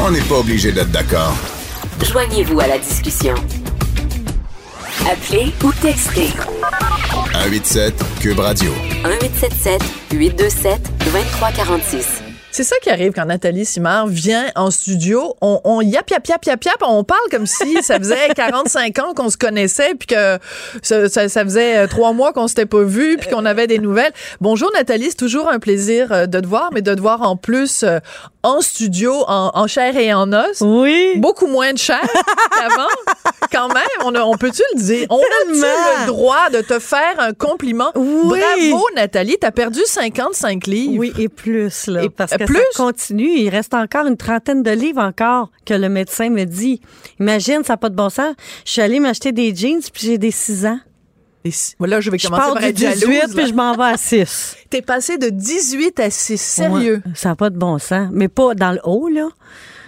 On 0.00 0.10
n'est 0.10 0.20
pas 0.22 0.36
obligé 0.36 0.72
d'être 0.72 0.90
d'accord. 0.90 1.34
Joignez-vous 2.04 2.60
à 2.60 2.66
la 2.68 2.78
discussion. 2.78 3.34
Appelez 5.10 5.52
ou 5.64 5.72
textez 5.82 6.28
187 7.32 7.94
Cube 8.20 8.38
Radio. 8.38 8.70
1877 9.04 9.82
827 10.12 10.80
2346. 11.12 12.22
C'est 12.50 12.64
ça 12.64 12.76
qui 12.82 12.90
arrive 12.90 13.12
quand 13.12 13.26
Nathalie 13.26 13.66
Simard 13.66 14.06
vient 14.08 14.46
en 14.56 14.70
studio. 14.70 15.36
On, 15.42 15.60
on 15.64 15.80
yap, 15.80 16.08
yap, 16.10 16.26
yap, 16.26 16.44
yap, 16.44 16.64
yap. 16.64 16.76
On 16.80 17.04
parle 17.04 17.20
comme 17.30 17.46
si 17.46 17.82
ça 17.82 17.98
faisait 17.98 18.28
45 18.34 18.98
ans 18.98 19.14
qu'on 19.14 19.28
se 19.30 19.36
connaissait, 19.36 19.94
puis 19.94 20.08
que 20.08 20.38
ça, 20.82 21.08
ça, 21.08 21.28
ça 21.28 21.44
faisait 21.44 21.86
trois 21.88 22.12
mois 22.14 22.32
qu'on 22.32 22.48
s'était 22.48 22.66
pas 22.66 22.82
vu, 22.82 23.16
puis 23.18 23.28
qu'on 23.30 23.44
avait 23.44 23.66
des 23.66 23.78
nouvelles. 23.78 24.12
Bonjour 24.40 24.70
Nathalie, 24.74 25.08
c'est 25.10 25.16
toujours 25.16 25.48
un 25.48 25.58
plaisir 25.58 26.10
euh, 26.10 26.26
de 26.26 26.40
te 26.40 26.46
voir, 26.46 26.70
mais 26.72 26.82
de 26.82 26.94
te 26.94 27.00
voir 27.00 27.22
en 27.22 27.36
plus 27.36 27.84
euh, 27.84 28.00
en 28.48 28.60
studio, 28.60 29.12
en, 29.28 29.50
en 29.54 29.66
chair 29.66 29.96
et 29.96 30.12
en 30.12 30.32
os. 30.32 30.60
Oui. 30.60 31.14
Beaucoup 31.16 31.46
moins 31.46 31.72
de 31.72 31.78
chair 31.78 32.00
qu'avant. 32.02 32.88
Quand 33.52 33.68
même, 33.68 33.82
on, 34.04 34.14
a- 34.14 34.22
on 34.24 34.36
peut-tu 34.36 34.62
le 34.74 34.80
dire? 34.80 35.06
On 35.10 35.20
Tellement. 35.46 35.66
le 36.02 36.06
droit 36.06 36.50
de 36.50 36.60
te 36.60 36.78
faire 36.78 37.14
un 37.18 37.32
compliment? 37.32 37.90
Oui. 37.94 38.40
Bravo 38.70 38.84
Nathalie, 38.94 39.36
t'as 39.40 39.50
perdu 39.52 39.80
55 39.84 40.66
livres. 40.66 40.98
Oui, 40.98 41.12
et 41.18 41.28
plus, 41.28 41.86
là. 41.86 42.02
Et- 42.04 42.08
parce 42.10 42.32
que 42.32 42.44
plus? 42.44 42.56
ça 42.72 42.82
continue. 42.84 43.30
Il 43.38 43.48
reste 43.48 43.74
encore 43.74 44.06
une 44.06 44.16
trentaine 44.16 44.62
de 44.62 44.70
livres 44.70 45.00
encore 45.02 45.50
que 45.64 45.74
le 45.74 45.88
médecin 45.88 46.30
me 46.30 46.44
dit. 46.44 46.80
Imagine, 47.20 47.62
ça 47.64 47.74
n'a 47.74 47.76
pas 47.78 47.88
de 47.88 47.94
bon 47.96 48.10
sens. 48.10 48.34
Je 48.64 48.72
suis 48.72 48.80
allée 48.82 49.00
m'acheter 49.00 49.32
des 49.32 49.54
jeans, 49.54 49.80
puis 49.92 50.06
j'ai 50.06 50.18
des 50.18 50.30
6 50.30 50.66
ans. 50.66 50.78
Et 51.48 51.50
si- 51.50 51.74
Voilà, 51.78 52.00
je 52.00 52.10
vais 52.10 52.18
Je 52.18 52.26
commencer 52.26 52.42
pars 52.42 52.52
par 52.52 52.62
du 52.62 52.68
être 52.68 52.74
18, 52.76 53.00
jalouse. 53.00 53.34
là. 53.34 53.42
puis 53.42 53.46
je 53.50 53.54
m'en 53.54 53.72
vais 53.74 53.84
à 53.94 53.96
6. 53.96 54.56
T'es 54.70 54.82
passé 54.82 55.16
de 55.16 55.30
18 55.30 55.98
à 56.00 56.10
6. 56.10 56.38
Sérieux? 56.40 57.02
Ouais, 57.06 57.12
ça 57.14 57.30
n'a 57.30 57.36
pas 57.36 57.48
de 57.50 57.56
bon 57.56 57.78
sens. 57.78 58.08
Mais 58.12 58.28
pas 58.28 58.54
dans 58.54 58.72
le 58.72 58.80
haut, 58.84 59.08
là. 59.08 59.28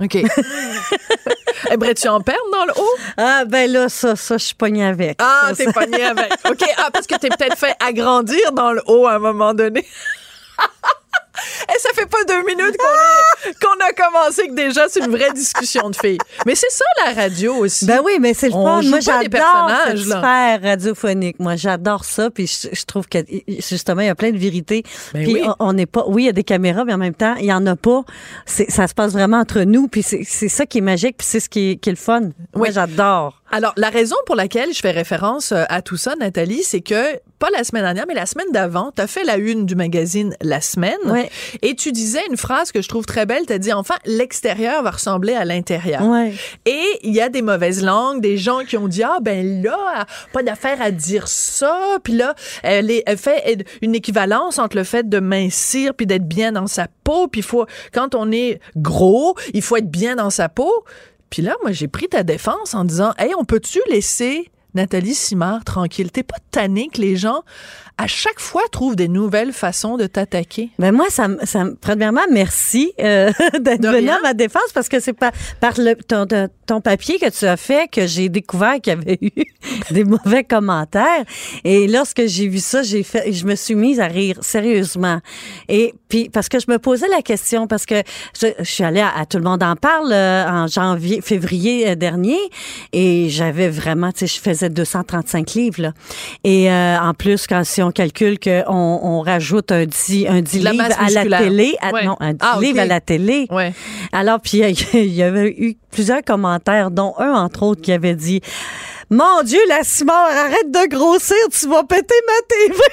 OK. 0.00 0.16
Aimerais-tu 1.70 2.08
en 2.08 2.20
perdre 2.22 2.40
dans 2.52 2.64
le 2.64 2.72
haut? 2.80 2.96
Ah, 3.18 3.44
ben 3.46 3.70
là, 3.70 3.88
ça, 3.90 4.16
ça, 4.16 4.38
je 4.38 4.44
suis 4.46 4.54
pognée 4.54 4.84
avec. 4.86 5.18
Ah, 5.20 5.50
t'es 5.54 5.64
ça- 5.64 5.72
pogné 5.72 6.02
avec. 6.02 6.32
OK. 6.50 6.64
Ah, 6.78 6.90
parce 6.90 7.06
que 7.06 7.16
t'es 7.16 7.28
peut-être 7.28 7.58
fait 7.58 7.74
agrandir 7.86 8.52
dans 8.52 8.72
le 8.72 8.80
haut 8.86 9.06
à 9.06 9.14
un 9.14 9.18
moment 9.18 9.52
donné. 9.52 9.86
Et 11.68 11.78
ça 11.78 11.90
fait 11.94 12.06
pas 12.06 12.22
deux 12.24 12.42
minutes 12.44 12.76
qu'on 12.76 13.50
est- 13.50 13.54
qu'on 13.60 13.84
a 13.84 13.92
commencé 13.92 14.48
que 14.48 14.54
déjà 14.54 14.88
c'est 14.88 15.00
une 15.00 15.10
vraie 15.10 15.32
discussion 15.32 15.90
de 15.90 15.96
filles. 15.96 16.18
Mais 16.46 16.54
c'est 16.54 16.70
ça 16.70 16.84
la 17.06 17.12
radio 17.22 17.54
aussi. 17.56 17.86
Ben 17.86 18.00
oui, 18.04 18.18
mais 18.20 18.34
c'est 18.34 18.46
le 18.48 18.52
fun. 18.52 18.82
Moi, 18.82 19.00
j'adore 19.00 19.70
cette 19.86 19.98
sphère 19.98 20.60
radiophonique. 20.62 21.38
Moi, 21.40 21.56
j'adore 21.56 22.04
ça. 22.04 22.30
Puis 22.30 22.46
je, 22.46 22.68
je 22.74 22.84
trouve 22.84 23.06
que 23.08 23.18
justement, 23.68 24.00
il 24.02 24.06
y 24.06 24.10
a 24.10 24.14
plein 24.14 24.30
de 24.30 24.38
vérités. 24.38 24.82
Ben 25.14 25.24
puis 25.24 25.34
oui. 25.34 25.42
on- 25.46 25.54
on 25.60 25.72
n'est 25.72 25.86
pas. 25.86 26.04
Oui, 26.06 26.24
il 26.24 26.26
y 26.26 26.28
a 26.28 26.32
des 26.32 26.44
caméras, 26.44 26.84
mais 26.84 26.94
en 26.94 26.98
même 26.98 27.14
temps, 27.14 27.34
il 27.38 27.46
y 27.46 27.52
en 27.52 27.64
a 27.66 27.76
pas. 27.76 28.02
C'est, 28.46 28.70
ça 28.70 28.86
se 28.86 28.94
passe 28.94 29.12
vraiment 29.12 29.38
entre 29.38 29.60
nous. 29.60 29.88
Puis 29.88 30.02
c'est, 30.02 30.22
c'est 30.24 30.48
ça 30.48 30.66
qui 30.66 30.78
est 30.78 30.82
magique. 30.82 31.16
Puis 31.18 31.26
c'est 31.30 31.40
ce 31.40 31.48
qui 31.48 31.70
est, 31.72 31.76
qui 31.76 31.88
est 31.90 31.92
le 31.92 31.96
fun. 31.98 32.20
Moi, 32.20 32.30
Oui. 32.54 32.68
j'adore. 32.72 33.39
Alors, 33.50 33.72
la 33.76 33.90
raison 33.90 34.16
pour 34.26 34.36
laquelle 34.36 34.72
je 34.72 34.80
fais 34.80 34.90
référence 34.92 35.52
euh, 35.52 35.64
à 35.68 35.82
tout 35.82 35.96
ça, 35.96 36.14
Nathalie, 36.18 36.62
c'est 36.62 36.80
que, 36.80 37.18
pas 37.38 37.48
la 37.56 37.64
semaine 37.64 37.82
dernière, 37.82 38.04
mais 38.06 38.14
la 38.14 38.26
semaine 38.26 38.50
d'avant, 38.52 38.92
tu 38.94 39.00
as 39.02 39.06
fait 39.06 39.24
la 39.24 39.36
une 39.38 39.66
du 39.66 39.74
magazine 39.74 40.36
La 40.42 40.60
Semaine. 40.60 40.98
Ouais. 41.06 41.30
Et 41.62 41.74
tu 41.74 41.90
disais 41.90 42.20
une 42.30 42.36
phrase 42.36 42.70
que 42.70 42.82
je 42.82 42.88
trouve 42.88 43.06
très 43.06 43.26
belle. 43.26 43.46
Tu 43.46 43.52
as 43.52 43.58
dit, 43.58 43.72
enfin, 43.72 43.94
l'extérieur 44.04 44.82
va 44.82 44.90
ressembler 44.90 45.32
à 45.34 45.44
l'intérieur. 45.44 46.02
Ouais. 46.02 46.32
Et 46.66 46.82
il 47.02 47.12
y 47.12 47.20
a 47.20 47.28
des 47.30 47.42
mauvaises 47.42 47.82
langues, 47.82 48.20
des 48.20 48.36
gens 48.36 48.60
qui 48.64 48.76
ont 48.76 48.88
dit, 48.88 49.02
ah 49.02 49.18
ben 49.22 49.62
là, 49.62 50.04
pas 50.32 50.42
d'affaire 50.42 50.80
à 50.82 50.90
dire 50.90 51.28
ça. 51.28 51.98
Puis 52.04 52.12
là, 52.12 52.34
elle, 52.62 52.90
est- 52.90 53.02
elle 53.06 53.16
fait 53.18 53.64
une 53.82 53.94
équivalence 53.94 54.58
entre 54.58 54.76
le 54.76 54.84
fait 54.84 55.08
de 55.08 55.18
mincir 55.18 55.94
puis 55.94 56.06
d'être 56.06 56.28
bien 56.28 56.52
dans 56.52 56.66
sa 56.66 56.86
peau. 57.04 57.26
Puis 57.26 57.42
faut, 57.42 57.64
quand 57.92 58.14
on 58.14 58.30
est 58.30 58.60
gros, 58.76 59.34
il 59.54 59.62
faut 59.62 59.76
être 59.76 59.90
bien 59.90 60.16
dans 60.16 60.30
sa 60.30 60.48
peau. 60.50 60.70
Puis 61.30 61.42
là, 61.42 61.56
moi, 61.62 61.72
j'ai 61.72 61.88
pris 61.88 62.08
ta 62.08 62.22
défense 62.22 62.74
en 62.74 62.84
disant, 62.84 63.12
hey, 63.18 63.32
on 63.38 63.44
peut-tu 63.44 63.80
laisser 63.88 64.50
Nathalie 64.74 65.14
Simard 65.14 65.64
tranquille? 65.64 66.10
T'es 66.10 66.22
pas 66.22 66.36
tanné 66.50 66.88
que 66.92 67.00
les 67.00 67.16
gens, 67.16 67.42
à 67.98 68.06
chaque 68.06 68.40
fois, 68.40 68.62
trouvent 68.72 68.96
des 68.96 69.08
nouvelles 69.08 69.52
façons 69.52 69.96
de 69.96 70.06
t'attaquer? 70.06 70.70
Ben 70.78 70.92
moi, 70.92 71.06
ça, 71.10 71.28
ça, 71.44 71.64
me- 71.64 71.74
premièrement, 71.74 72.20
merci 72.30 72.92
euh, 73.00 73.30
d'être 73.60 73.86
venu 73.86 74.08
à 74.10 74.20
ma 74.22 74.34
défense 74.34 74.72
parce 74.74 74.88
que 74.88 75.00
c'est 75.00 75.12
pas 75.12 75.32
par 75.60 75.74
le, 75.78 75.94
ton, 75.96 76.26
ton- 76.26 76.48
ton 76.66 76.80
papier 76.80 77.18
que 77.18 77.28
tu 77.30 77.46
as 77.46 77.56
fait 77.56 77.90
que 77.90 78.06
j'ai 78.06 78.28
découvert 78.28 78.74
qu'il 78.80 78.92
y 78.92 78.96
avait 78.96 79.18
eu 79.20 79.30
des 79.90 80.04
mauvais 80.04 80.44
commentaires. 80.44 81.24
Et 81.64 81.88
lorsque 81.88 82.26
j'ai 82.26 82.46
vu 82.48 82.58
ça, 82.58 82.82
j'ai 82.82 83.02
fait, 83.02 83.32
je 83.32 83.44
me 83.44 83.54
suis 83.56 83.74
mise 83.74 84.00
à 84.00 84.06
rire 84.06 84.38
sérieusement. 84.40 85.20
Et 85.68 85.94
puis 86.08 86.28
parce 86.28 86.48
que 86.48 86.58
je 86.60 86.66
me 86.68 86.78
posais 86.78 87.08
la 87.08 87.22
question 87.22 87.66
parce 87.66 87.86
que 87.86 88.02
je, 88.40 88.48
je 88.58 88.64
suis 88.64 88.84
allée 88.84 89.00
à, 89.00 89.10
à 89.16 89.26
tout 89.26 89.36
le 89.38 89.44
monde 89.44 89.62
en 89.62 89.74
parle 89.76 90.12
euh, 90.12 90.48
en 90.48 90.66
janvier, 90.68 91.20
février 91.20 91.88
euh, 91.90 91.94
dernier 91.96 92.38
et 92.92 93.28
j'avais 93.30 93.68
vraiment, 93.68 94.12
tu 94.12 94.26
sais, 94.26 94.36
je 94.36 94.40
faisais 94.40 94.59
235 94.68 95.54
livres 95.54 95.80
là. 95.82 95.92
Et 96.44 96.70
euh, 96.70 96.98
en 97.00 97.14
plus, 97.14 97.46
quand 97.46 97.64
si 97.64 97.82
on 97.82 97.90
calcule 97.90 98.38
qu'on 98.38 98.62
on 98.66 99.20
rajoute 99.22 99.72
un 99.72 99.86
10, 99.86 100.26
un 100.28 100.40
10 100.42 100.62
La 100.62 100.70
livres 100.72 100.82
masse 100.84 100.92
à 100.98 101.02
la 101.02 101.06
musculaire. 101.24 101.40
télé, 101.40 101.76
à- 101.80 101.92
Ouais. 101.92 102.04
non, 102.04 102.16
un 102.20 102.32
10 102.32 102.38
Ah, 102.40 102.58
livres 102.60 102.80
à 102.80 102.86
la 102.86 103.00
télé. 103.00 103.46
Ouais. 103.50 103.72
Alors, 104.12 104.40
puis 104.40 104.58
il 104.94 105.12
y 105.14 105.22
avait 105.22 105.54
eu 105.58 105.76
plusieurs 105.90 106.22
commentaires, 106.22 106.90
dont 106.90 107.14
un, 107.18 107.32
entre 107.32 107.62
autres, 107.62 107.80
qui 107.80 107.92
avait 107.92 108.14
dit 108.14 108.40
Mon 109.10 109.42
Dieu, 109.42 109.60
la 109.68 109.82
Simard, 109.82 110.26
arrête 110.30 110.70
de 110.70 110.88
grossir, 110.88 111.36
tu 111.50 111.66
vas 111.68 111.82
péter 111.84 112.14
ma 112.26 112.46
TV. 112.48 112.74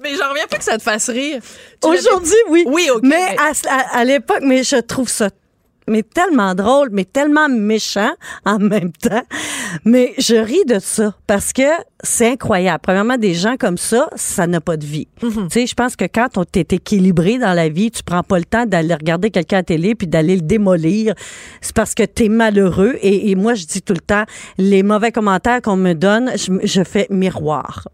Mais 0.00 0.16
j'en 0.16 0.28
reviens 0.28 0.46
pas 0.46 0.58
que 0.58 0.64
ça 0.64 0.76
te 0.76 0.82
fasse 0.82 1.08
rire. 1.08 1.40
Aujourd'hui, 1.82 2.34
oui. 2.50 2.64
Oui, 2.66 2.90
OK, 2.92 3.00
Mais 3.04 3.10
mais- 3.30 3.36
à, 3.38 3.52
à- 3.74 3.98
à 4.00 4.04
l'époque, 4.04 4.40
mais 4.42 4.62
je 4.62 4.76
trouve 4.76 5.08
ça 5.08 5.30
mais 5.88 6.02
tellement 6.02 6.54
drôle, 6.54 6.88
mais 6.92 7.04
tellement 7.04 7.48
méchant 7.48 8.12
en 8.44 8.58
même 8.58 8.92
temps. 8.92 9.22
Mais 9.84 10.14
je 10.18 10.36
ris 10.36 10.64
de 10.66 10.78
ça 10.78 11.14
parce 11.26 11.52
que 11.52 11.62
c'est 12.02 12.28
incroyable. 12.32 12.80
Premièrement, 12.82 13.16
des 13.16 13.34
gens 13.34 13.56
comme 13.56 13.78
ça, 13.78 14.08
ça 14.14 14.46
n'a 14.46 14.60
pas 14.60 14.76
de 14.76 14.84
vie. 14.84 15.08
Mhm. 15.22 15.48
Tu 15.48 15.60
sais, 15.60 15.66
je 15.66 15.74
pense 15.74 15.96
que 15.96 16.04
quand 16.04 16.36
on 16.36 16.44
est 16.54 16.72
équilibré 16.72 17.38
dans 17.38 17.52
la 17.52 17.68
vie, 17.68 17.90
tu 17.90 18.02
prends 18.02 18.22
pas 18.22 18.38
le 18.38 18.44
temps 18.44 18.66
d'aller 18.66 18.94
regarder 18.94 19.30
quelqu'un 19.30 19.58
à 19.58 19.60
la 19.60 19.64
télé 19.64 19.94
puis 19.94 20.06
d'aller 20.06 20.36
le 20.36 20.42
démolir. 20.42 21.14
C'est 21.60 21.74
parce 21.74 21.94
que 21.94 22.02
tu 22.02 22.24
es 22.24 22.28
malheureux. 22.28 22.96
Et, 23.00 23.30
et 23.30 23.34
moi, 23.34 23.54
je 23.54 23.64
dis 23.66 23.82
tout 23.82 23.94
le 23.94 24.00
temps, 24.00 24.24
les 24.58 24.82
mauvais 24.82 25.12
commentaires 25.12 25.62
qu'on 25.62 25.76
me 25.76 25.94
donne, 25.94 26.30
je, 26.36 26.52
je 26.66 26.84
fais 26.84 27.06
miroir. 27.10 27.86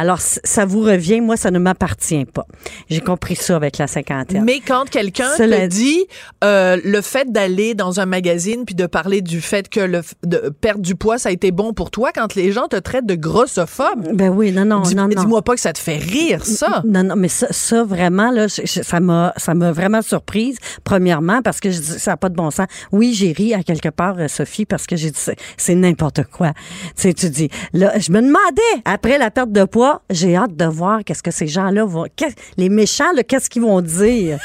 Alors, 0.00 0.18
ça 0.20 0.64
vous 0.64 0.80
revient, 0.80 1.20
moi, 1.20 1.36
ça 1.36 1.50
ne 1.50 1.58
m'appartient 1.58 2.24
pas. 2.24 2.46
J'ai 2.88 3.02
compris 3.02 3.36
ça 3.36 3.54
avec 3.54 3.76
la 3.76 3.86
cinquantaine. 3.86 4.44
Mais 4.44 4.60
quand 4.66 4.88
quelqu'un 4.88 5.28
te 5.36 5.66
dit- 5.66 6.06
euh, 6.42 6.78
le 6.82 7.02
fait 7.02 7.30
d'aller 7.30 7.74
dans 7.74 8.00
un 8.00 8.06
magazine 8.06 8.64
puis 8.64 8.74
de 8.74 8.86
parler 8.86 9.20
du 9.20 9.42
fait 9.42 9.68
que 9.68 9.80
le 9.80 10.00
de 10.24 10.48
perdre 10.60 10.80
du 10.80 10.94
poids 10.94 11.18
ça 11.18 11.28
a 11.28 11.32
été 11.32 11.50
bon 11.50 11.74
pour 11.74 11.90
toi, 11.90 12.12
quand 12.14 12.34
les 12.34 12.50
gens 12.50 12.66
te 12.66 12.76
traitent 12.76 13.04
de 13.04 13.14
grossophobe, 13.14 14.14
Ben 14.14 14.30
oui, 14.30 14.52
non, 14.52 14.64
non, 14.64 14.80
dis, 14.80 14.94
non, 14.94 15.06
non. 15.06 15.26
moi 15.28 15.42
pas 15.42 15.54
que 15.54 15.60
ça 15.60 15.74
te 15.74 15.78
fait 15.78 15.98
rire 15.98 16.46
ça. 16.46 16.82
Non, 16.86 17.02
non, 17.04 17.16
mais 17.16 17.28
ça, 17.28 17.48
ça 17.50 17.84
vraiment, 17.84 18.30
là, 18.30 18.46
ça 18.48 19.00
m'a, 19.00 19.34
ça 19.36 19.52
m'a 19.52 19.70
vraiment 19.72 20.00
surprise, 20.00 20.56
premièrement, 20.82 21.42
parce 21.42 21.60
que 21.60 21.70
je 21.70 21.78
dis, 21.78 21.98
ça 21.98 22.12
n'a 22.12 22.16
pas 22.16 22.30
de 22.30 22.36
bon 22.36 22.50
sens. 22.50 22.66
Oui, 22.90 23.12
j'ai 23.12 23.32
ri 23.32 23.52
à 23.52 23.62
quelque 23.62 23.90
part, 23.90 24.14
euh, 24.18 24.28
Sophie, 24.28 24.64
parce 24.64 24.86
que 24.86 24.96
j'ai 24.96 25.10
dit, 25.10 25.18
c'est, 25.20 25.36
c'est 25.58 25.74
n'importe 25.74 26.22
quoi. 26.24 26.52
Tu 26.96 27.02
sais, 27.02 27.12
tu 27.12 27.28
dis, 27.28 27.50
là, 27.74 27.98
je 27.98 28.10
me 28.12 28.20
demandais, 28.22 28.82
après 28.84 29.18
la 29.18 29.30
perte 29.30 29.52
de 29.52 29.64
poids, 29.64 29.89
j'ai 30.10 30.36
hâte 30.36 30.56
de 30.56 30.64
voir 30.64 31.00
qu'est-ce 31.04 31.22
que 31.22 31.30
ces 31.30 31.46
gens-là 31.46 31.84
vont, 31.84 32.06
les 32.56 32.68
méchants, 32.68 33.12
qu'est-ce 33.26 33.50
qu'ils 33.50 33.62
vont 33.62 33.80
dire. 33.80 34.38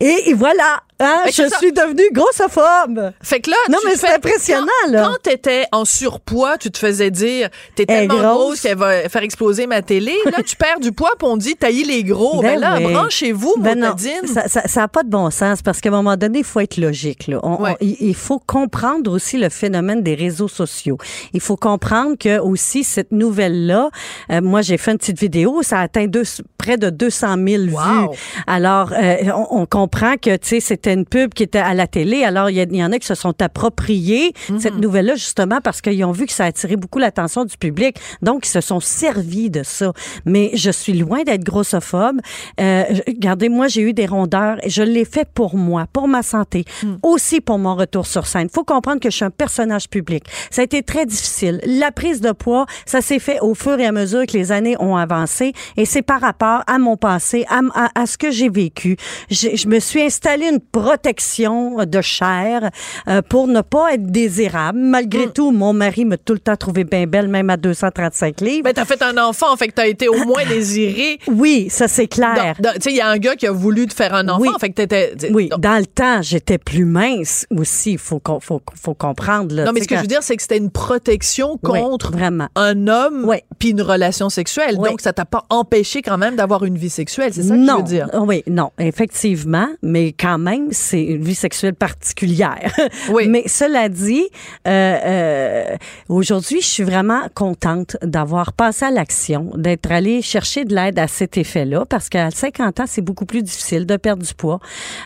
Et 0.00 0.34
voilà. 0.34 0.82
Hein, 1.04 1.22
c'est 1.26 1.44
je 1.44 1.48
ça. 1.48 1.58
suis 1.58 1.72
devenue 1.72 2.08
grossophobe. 2.12 3.12
Fait 3.22 3.40
que 3.40 3.50
là, 3.50 3.56
Non, 3.70 3.78
tu 3.82 3.88
mais 3.88 3.96
c'est 3.96 4.12
impressionnant, 4.14 4.66
quand, 4.86 4.90
là. 4.92 5.02
Quand 5.08 5.16
t'étais 5.22 5.64
en 5.72 5.84
surpoids, 5.84 6.58
tu 6.58 6.70
te 6.70 6.78
faisais 6.78 7.10
dire, 7.10 7.48
t'es 7.74 7.86
tellement 7.86 8.14
grosse. 8.14 8.24
grosse 8.24 8.60
qu'elle 8.62 8.78
va 8.78 9.08
faire 9.08 9.22
exploser 9.22 9.66
ma 9.66 9.82
télé. 9.82 10.14
Là, 10.26 10.42
tu 10.44 10.56
perds 10.56 10.80
du 10.80 10.92
poids, 10.92 11.12
puis 11.18 11.28
on 11.28 11.36
dit, 11.36 11.56
taillez 11.56 11.84
les 11.84 12.04
gros. 12.04 12.40
Ben, 12.42 12.54
Ben 12.54 12.60
là, 12.60 12.76
oui. 12.78 12.92
branchez-vous, 12.92 13.54
Ben 13.58 13.78
Montadine. 13.80 14.26
ça 14.26 14.42
n'a 14.42 14.68
ça, 14.68 14.82
a 14.82 14.88
pas 14.88 15.02
de 15.02 15.10
bon 15.10 15.30
sens 15.30 15.62
parce 15.62 15.80
qu'à 15.80 15.88
un 15.90 15.92
moment 15.92 16.16
donné, 16.16 16.38
il 16.40 16.44
faut 16.44 16.60
être 16.60 16.76
logique. 16.76 17.26
Là. 17.28 17.38
On- 17.42 17.60
Ouais. 17.62 17.72
on- 17.72 17.76
il 18.00 18.14
faut 18.14 18.38
comprendre 18.38 19.10
aussi 19.12 19.38
le 19.38 19.48
phénomène 19.48 20.02
des 20.02 20.14
réseaux 20.14 20.48
sociaux. 20.48 20.98
Il 21.32 21.40
faut 21.40 21.56
comprendre 21.56 22.16
que 22.18 22.38
aussi 22.38 22.84
cette 22.84 23.12
nouvelle-là, 23.12 23.90
euh, 24.30 24.40
moi 24.40 24.62
j'ai 24.62 24.76
fait 24.78 24.92
une 24.92 24.98
petite 24.98 25.18
vidéo, 25.20 25.62
ça 25.62 25.78
a 25.78 25.82
atteint 25.82 26.06
deux- 26.06 26.22
près 26.58 26.76
de 26.76 26.90
200 26.90 27.36
000 27.46 27.64
Wow. 27.64 28.12
vues. 28.12 28.18
Alors, 28.46 28.92
euh, 28.92 29.16
on, 29.34 29.62
on 29.62 29.66
comprend 29.66 30.14
que 30.16 30.36
tu 30.36 30.48
sais 30.48 30.60
c'était 30.60 30.93
une 30.94 31.04
pub 31.04 31.34
qui 31.34 31.42
était 31.42 31.58
à 31.58 31.74
la 31.74 31.86
télé. 31.86 32.24
Alors, 32.24 32.50
il 32.50 32.56
y, 32.56 32.60
il 32.62 32.82
en 32.84 32.92
a 32.92 32.98
qui 32.98 33.06
se 33.06 33.14
sont 33.14 33.34
appropriés 33.42 34.32
Mhm. 34.50 34.60
cette 34.60 34.76
nouvelle-là 34.78 35.14
justement 35.14 35.60
parce 35.62 35.80
qu'ils 35.80 36.04
ont 36.04 36.12
vu 36.12 36.26
que 36.26 36.32
ça 36.32 36.44
a 36.44 36.46
attiré 36.48 36.76
beaucoup 36.76 36.98
l'attention 36.98 37.44
du 37.44 37.56
public. 37.56 37.96
Donc, 38.22 38.46
ils 38.46 38.50
se 38.50 38.60
sont 38.60 38.80
servis 38.80 39.50
de 39.50 39.62
ça. 39.62 39.92
Mais 40.24 40.50
je 40.54 40.70
suis 40.70 40.92
loin 40.94 41.22
d'être 41.22 41.44
grossophobe. 41.44 42.20
Euh, 42.60 42.84
je- 42.90 43.02
regardez, 43.06 43.48
moi, 43.48 43.68
j'ai 43.68 43.82
eu 43.82 43.92
des 43.92 44.06
rondeurs 44.06 44.56
et 44.64 44.70
je 44.70 44.82
l'ai 44.82 45.04
fait 45.04 45.26
pour 45.34 45.56
moi, 45.56 45.86
pour 45.92 46.08
ma 46.08 46.22
santé, 46.22 46.64
aussi 47.02 47.40
pour 47.40 47.58
mon 47.58 47.74
retour 47.74 48.06
sur 48.06 48.26
scène. 48.26 48.48
faut 48.52 48.64
comprendre 48.64 49.00
que 49.00 49.10
je 49.10 49.16
suis 49.16 49.24
un 49.24 49.30
personnage 49.30 49.88
public. 49.88 50.24
Ça 50.50 50.62
a 50.62 50.64
été 50.64 50.82
très 50.82 51.06
difficile. 51.06 51.60
La 51.66 51.90
prise 51.90 52.20
de 52.20 52.32
poids, 52.32 52.66
ça 52.86 53.00
s'est 53.00 53.18
fait 53.18 53.38
au 53.40 53.54
fur 53.54 53.78
et 53.80 53.86
à 53.86 53.92
mesure 53.92 54.26
que 54.26 54.32
les 54.36 54.52
années 54.52 54.76
ont 54.80 54.96
avancé 54.96 55.52
et 55.76 55.84
c'est 55.84 56.02
par 56.02 56.20
rapport 56.20 56.62
à 56.66 56.78
mon 56.78 56.96
passé, 56.96 57.44
à, 57.48 57.58
m- 57.58 57.70
à- 57.74 57.90
à 58.00 58.06
ce 58.06 58.16
que 58.18 58.30
j'ai 58.30 58.48
vécu. 58.48 58.96
J'ai- 59.30 59.56
Je 59.56 59.68
me 59.68 59.78
suis 59.80 60.02
installé 60.02 60.46
une 60.48 60.60
protection 60.74 61.84
de 61.84 62.00
chair 62.00 62.70
euh, 63.08 63.22
pour 63.22 63.46
ne 63.46 63.60
pas 63.60 63.94
être 63.94 64.06
désirable. 64.06 64.78
Malgré 64.78 65.30
tout, 65.30 65.50
mon 65.50 65.72
mari 65.72 66.04
m'a 66.04 66.16
tout 66.16 66.32
le 66.32 66.38
temps 66.38 66.56
trouvé 66.56 66.84
bien 66.84 67.06
belle, 67.06 67.28
même 67.28 67.50
à 67.50 67.56
235 67.56 68.40
livres. 68.40 68.64
Ben, 68.64 68.72
t'as 68.72 68.84
fait 68.84 69.02
un 69.02 69.16
enfant, 69.18 69.56
fait 69.56 69.68
que 69.68 69.74
t'as 69.74 69.86
été 69.86 70.08
au 70.08 70.24
moins 70.24 70.44
désiré. 70.48 71.18
oui, 71.28 71.68
ça 71.70 71.88
c'est 71.88 72.06
clair. 72.06 72.56
Tu 72.58 72.68
sais, 72.80 72.90
il 72.90 72.96
y 72.96 73.00
a 73.00 73.08
un 73.08 73.18
gars 73.18 73.36
qui 73.36 73.46
a 73.46 73.52
voulu 73.52 73.86
te 73.86 73.94
faire 73.94 74.14
un 74.14 74.28
enfant, 74.28 74.40
Oui. 74.42 74.48
fait 74.60 74.70
que 74.70 74.74
t'étais. 74.74 75.14
Oui, 75.32 75.48
Donc- 75.48 75.60
dans 75.60 75.78
le 75.78 75.86
temps, 75.86 76.22
j'étais 76.22 76.58
plus 76.58 76.84
mince 76.84 77.46
aussi. 77.56 77.92
Il 77.92 77.98
faut, 77.98 78.20
faut, 78.40 78.60
faut 78.80 78.94
comprendre. 78.94 79.54
Là, 79.54 79.64
non, 79.64 79.72
mais 79.72 79.80
Tu 79.80 79.84
ce 79.84 79.88
que 79.88 79.96
je 79.96 80.00
veux 80.00 80.06
dire, 80.06 80.22
c'est 80.22 80.36
que 80.36 80.42
c'était 80.42 80.58
une 80.58 80.70
protection 80.70 81.58
Oui, 81.62 81.80
contre 81.80 82.12
vraiment. 82.12 82.48
un 82.56 82.88
homme 82.88 83.24
Oui. 83.26 83.36
puis 83.58 83.70
une 83.70 83.82
relation 83.82 84.28
sexuelle. 84.28 84.76
Donc, 84.76 85.00
ça 85.00 85.12
t'a 85.12 85.24
pas 85.24 85.44
empêché 85.50 86.02
quand 86.02 86.18
même 86.18 86.36
d'avoir 86.36 86.64
une 86.64 86.76
vie 86.78 86.90
sexuelle. 86.90 87.32
C'est 87.32 87.42
ça 87.42 87.54
que 87.54 87.58
non, 87.60 87.74
je 87.74 87.82
veux 87.82 87.88
dire? 87.88 88.08
Oui, 88.26 88.42
non, 88.48 88.70
effectivement, 88.78 89.68
mais 89.82 90.12
quand 90.12 90.38
même, 90.38 90.63
c'est 90.70 91.02
une 91.02 91.22
vie 91.22 91.34
sexuelle 91.34 91.74
particulière. 91.74 92.72
Oui. 93.10 93.28
Mais 93.28 93.44
cela 93.46 93.88
dit, 93.88 94.24
euh, 94.66 94.98
euh, 95.04 95.76
aujourd'hui, 96.08 96.60
je 96.60 96.66
suis 96.66 96.82
vraiment 96.82 97.22
contente 97.34 97.96
d'avoir 98.02 98.52
passé 98.52 98.86
à 98.86 98.90
l'action, 98.90 99.50
d'être 99.56 99.90
allée 99.90 100.22
chercher 100.22 100.64
de 100.64 100.74
l'aide 100.74 100.98
à 100.98 101.06
cet 101.06 101.36
effet-là, 101.36 101.84
parce 101.86 102.08
qu'à 102.08 102.30
50 102.30 102.80
ans, 102.80 102.84
c'est 102.86 103.02
beaucoup 103.02 103.26
plus 103.26 103.42
difficile 103.42 103.84
de 103.86 103.96
perdre 103.96 104.22
du 104.24 104.34
poids. 104.34 104.60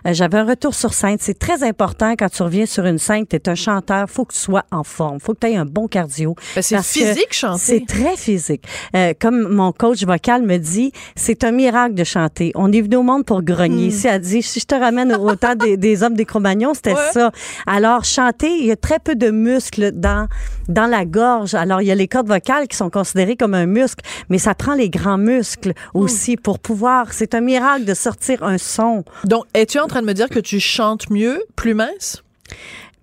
Euh, 0.06 0.12
J'avais 0.12 0.38
un 0.38 0.44
retour 0.44 0.74
sur 0.74 0.94
scène. 0.94 1.16
C'est 1.20 1.38
très 1.38 1.62
important 1.62 2.14
quand 2.18 2.28
tu 2.28 2.42
reviens 2.42 2.66
sur 2.66 2.84
une 2.86 2.98
scène, 2.98 3.26
tu 3.26 3.36
es 3.36 3.48
un 3.48 3.54
chanteur, 3.54 4.08
faut 4.08 4.24
que 4.24 4.34
tu 4.34 4.40
sois 4.40 4.64
en 4.70 4.84
forme, 4.84 5.18
faut 5.20 5.34
que 5.34 5.40
tu 5.40 5.52
aies 5.52 5.56
un 5.56 5.66
bon 5.66 5.88
cardio. 5.88 6.34
Ben, 6.54 6.62
c'est 6.62 6.82
physique, 6.82 7.32
chanter. 7.32 7.58
C'est 7.58 7.86
très 7.86 8.16
physique. 8.16 8.62
Euh, 8.94 9.12
comme 9.18 9.48
mon 9.48 9.72
coach 9.72 10.04
vocal 10.04 10.42
me 10.42 10.56
dit, 10.58 10.92
c'est 11.16 11.44
un 11.44 11.52
miracle 11.52 11.94
de 11.94 12.04
chanter. 12.04 12.52
On 12.54 12.72
est 12.72 12.80
venu 12.80 12.96
au 12.96 13.02
monde 13.02 13.24
pour 13.24 13.42
grogner. 13.42 13.90
Si 13.90 14.06
elle 14.06 14.20
dit, 14.20 14.42
si 14.42 14.60
je 14.60 14.66
te 14.66 14.74
ramène 14.74 15.14
au 15.14 15.34
temps 15.36 15.47
des, 15.54 15.76
des 15.76 16.02
hommes 16.02 16.14
des 16.14 16.24
Cro-Magnons, 16.24 16.74
c'était 16.74 16.94
Ouais. 16.94 17.12
ça. 17.12 17.30
Alors, 17.66 18.04
chanter, 18.04 18.48
il 18.58 18.66
y 18.66 18.70
a 18.72 18.76
très 18.76 18.98
peu 18.98 19.14
de 19.14 19.30
muscles 19.30 19.92
dans, 19.92 20.26
dans 20.68 20.86
la 20.86 21.04
gorge. 21.04 21.54
Alors, 21.54 21.82
il 21.82 21.86
y 21.86 21.90
a 21.90 21.94
les 21.94 22.08
cordes 22.08 22.28
vocales 22.28 22.66
qui 22.68 22.76
sont 22.76 22.90
considérées 22.90 23.36
comme 23.36 23.54
un 23.54 23.66
muscle, 23.66 24.04
mais 24.28 24.38
ça 24.38 24.54
prend 24.54 24.74
les 24.74 24.90
grands 24.90 25.18
muscles 25.18 25.72
aussi 25.94 26.36
pour 26.36 26.58
pouvoir. 26.58 27.12
C'est 27.12 27.34
un 27.34 27.40
miracle 27.40 27.84
de 27.84 27.94
sortir 27.94 28.42
un 28.42 28.58
son. 28.58 29.04
Donc, 29.24 29.44
es-tu 29.54 29.78
en 29.78 29.86
train 29.86 30.00
de 30.02 30.06
me 30.06 30.14
dire 30.14 30.28
que 30.28 30.40
tu 30.40 30.60
chantes 30.60 31.10
mieux, 31.10 31.42
plus 31.56 31.74
mince? 31.74 32.22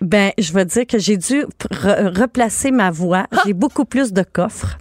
Ben, 0.02 0.32
je 0.38 0.52
veux 0.52 0.66
dire 0.66 0.86
que 0.86 1.00
j'ai 1.00 1.18
dû 1.18 1.46
re- 1.72 2.20
replacer 2.20 2.72
ma 2.72 2.92
voix. 2.92 3.28
J'ai 3.46 3.54
beaucoup 3.54 3.86
plus 3.86 4.12
de 4.12 4.24
coffres. 4.24 4.78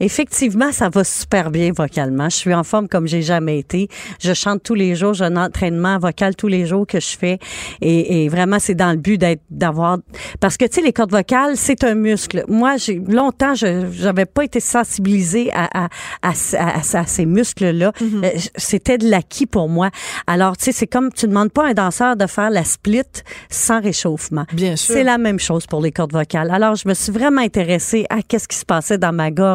Effectivement, 0.00 0.72
ça 0.72 0.88
va 0.88 1.04
super 1.04 1.50
bien 1.50 1.72
vocalement. 1.72 2.28
Je 2.28 2.36
suis 2.36 2.54
en 2.54 2.64
forme 2.64 2.88
comme 2.88 3.06
j'ai 3.06 3.22
jamais 3.22 3.58
été. 3.58 3.88
Je 4.20 4.32
chante 4.34 4.62
tous 4.62 4.74
les 4.74 4.94
jours. 4.94 5.14
J'ai 5.14 5.24
un 5.24 5.36
entraînement 5.36 5.98
vocal 5.98 6.34
tous 6.36 6.48
les 6.48 6.66
jours 6.66 6.86
que 6.86 7.00
je 7.00 7.16
fais. 7.16 7.38
Et, 7.80 8.24
et 8.24 8.28
vraiment, 8.28 8.58
c'est 8.58 8.74
dans 8.74 8.90
le 8.90 8.96
but 8.96 9.18
d'être, 9.18 9.42
d'avoir, 9.50 9.98
parce 10.40 10.56
que, 10.56 10.64
tu 10.64 10.74
sais, 10.74 10.82
les 10.82 10.92
cordes 10.92 11.10
vocales, 11.12 11.56
c'est 11.56 11.84
un 11.84 11.94
muscle. 11.94 12.44
Moi, 12.48 12.76
j'ai, 12.76 12.96
longtemps, 13.06 13.54
je, 13.54 13.86
j'avais 13.92 14.26
pas 14.26 14.44
été 14.44 14.60
sensibilisée 14.60 15.50
à, 15.52 15.84
à, 15.84 15.88
à, 16.22 16.30
à- 16.30 16.78
à- 16.78 16.98
à 17.00 17.06
ces 17.06 17.26
muscles-là. 17.26 17.92
Euh, 18.02 18.30
C'était 18.56 18.98
de 18.98 19.08
l'acquis 19.08 19.46
pour 19.46 19.68
moi. 19.68 19.90
Alors, 20.26 20.56
tu 20.56 20.64
sais, 20.66 20.72
c'est 20.72 20.86
comme, 20.86 21.12
tu 21.12 21.26
demandes 21.26 21.52
pas 21.52 21.66
à 21.66 21.70
un 21.70 21.74
danseur 21.74 22.16
de 22.16 22.26
faire 22.26 22.50
la 22.50 22.64
split 22.64 23.02
sans 23.50 23.80
réchauffement. 23.80 24.44
Bien 24.52 24.76
sûr. 24.76 24.94
C'est 24.94 25.04
la 25.04 25.18
même 25.18 25.38
chose 25.38 25.66
pour 25.66 25.80
les 25.82 25.92
cordes 25.92 26.12
vocales. 26.12 26.50
Alors, 26.50 26.74
je 26.76 26.88
me 26.88 26.94
suis 26.94 27.12
vraiment 27.12 27.40
intéressée 27.42 28.06
à 28.10 28.22
qu'est-ce 28.22 28.48
qui 28.48 28.56
se 28.56 28.64
passait 28.64 28.98
dans 28.98 29.12
ma 29.12 29.30
gorge. 29.30 29.51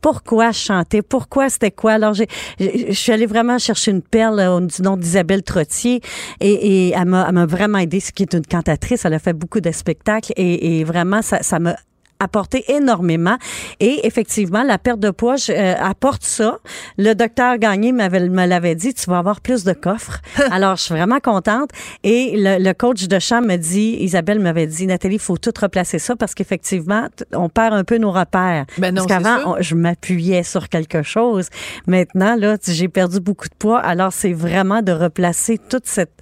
Pourquoi 0.00 0.50
je 0.50 0.58
chantais? 0.58 1.02
Pourquoi? 1.02 1.48
C'était 1.48 1.70
quoi? 1.70 1.92
Alors, 1.92 2.14
je 2.14 2.24
suis 2.92 3.12
allée 3.12 3.26
vraiment 3.26 3.58
chercher 3.58 3.90
une 3.90 4.02
perle 4.02 4.40
euh, 4.40 4.60
du 4.60 4.82
nom 4.82 4.96
d'Isabelle 4.96 5.42
Trottier 5.42 6.00
et, 6.40 6.52
et 6.52 6.92
elle 6.92 7.06
m'a, 7.06 7.30
m'a 7.32 7.46
vraiment 7.46 7.78
aidée, 7.78 8.00
ce 8.00 8.12
qui 8.12 8.22
est 8.22 8.34
une 8.34 8.46
cantatrice. 8.46 9.04
Elle 9.04 9.14
a 9.14 9.18
fait 9.18 9.32
beaucoup 9.32 9.60
de 9.60 9.70
spectacles 9.70 10.32
et, 10.36 10.80
et 10.80 10.84
vraiment, 10.84 11.22
ça, 11.22 11.42
ça 11.42 11.58
m'a 12.18 12.24
apporté 12.24 12.64
énormément. 12.72 13.36
Et 13.80 14.06
effectivement 14.06 14.62
la 14.62 14.78
perte 14.78 15.00
de 15.00 15.10
poids 15.10 15.36
je, 15.36 15.52
euh, 15.52 15.74
apporte 15.78 16.22
ça. 16.22 16.58
Le 16.98 17.14
docteur 17.14 17.58
Gagné 17.58 17.92
m'avait 17.92 18.28
me 18.28 18.46
l'avait 18.46 18.74
dit 18.74 18.94
tu 18.94 19.08
vas 19.10 19.18
avoir 19.18 19.40
plus 19.40 19.64
de 19.64 19.72
coffres. 19.72 20.20
Alors 20.50 20.76
je 20.76 20.82
suis 20.82 20.94
vraiment 20.94 21.20
contente. 21.20 21.70
Et 22.02 22.34
le, 22.36 22.62
le 22.62 22.72
coach 22.72 23.06
de 23.06 23.18
champ 23.18 23.40
me 23.40 23.56
dit 23.56 23.96
Isabelle 24.00 24.40
m'avait 24.40 24.66
dit 24.66 24.86
Nathalie 24.86 25.16
il 25.16 25.20
faut 25.20 25.36
tout 25.36 25.52
replacer 25.60 25.98
ça 25.98 26.16
parce 26.16 26.34
qu'effectivement 26.34 27.08
on 27.32 27.48
perd 27.48 27.74
un 27.74 27.84
peu 27.84 27.98
nos 27.98 28.12
repères. 28.12 28.66
Ben 28.78 28.94
non, 28.94 29.04
parce 29.06 29.22
qu'avant 29.22 29.56
je 29.60 29.74
m'appuyais 29.74 30.42
sur 30.42 30.68
quelque 30.68 31.02
chose. 31.02 31.48
Maintenant 31.86 32.36
là 32.36 32.56
j'ai 32.66 32.88
perdu 32.88 33.20
beaucoup 33.20 33.48
de 33.48 33.54
poids. 33.54 33.78
Alors 33.78 34.12
c'est 34.12 34.32
vraiment 34.32 34.82
de 34.82 34.92
replacer 34.92 35.58
toute 35.58 35.86
cette 35.86 36.12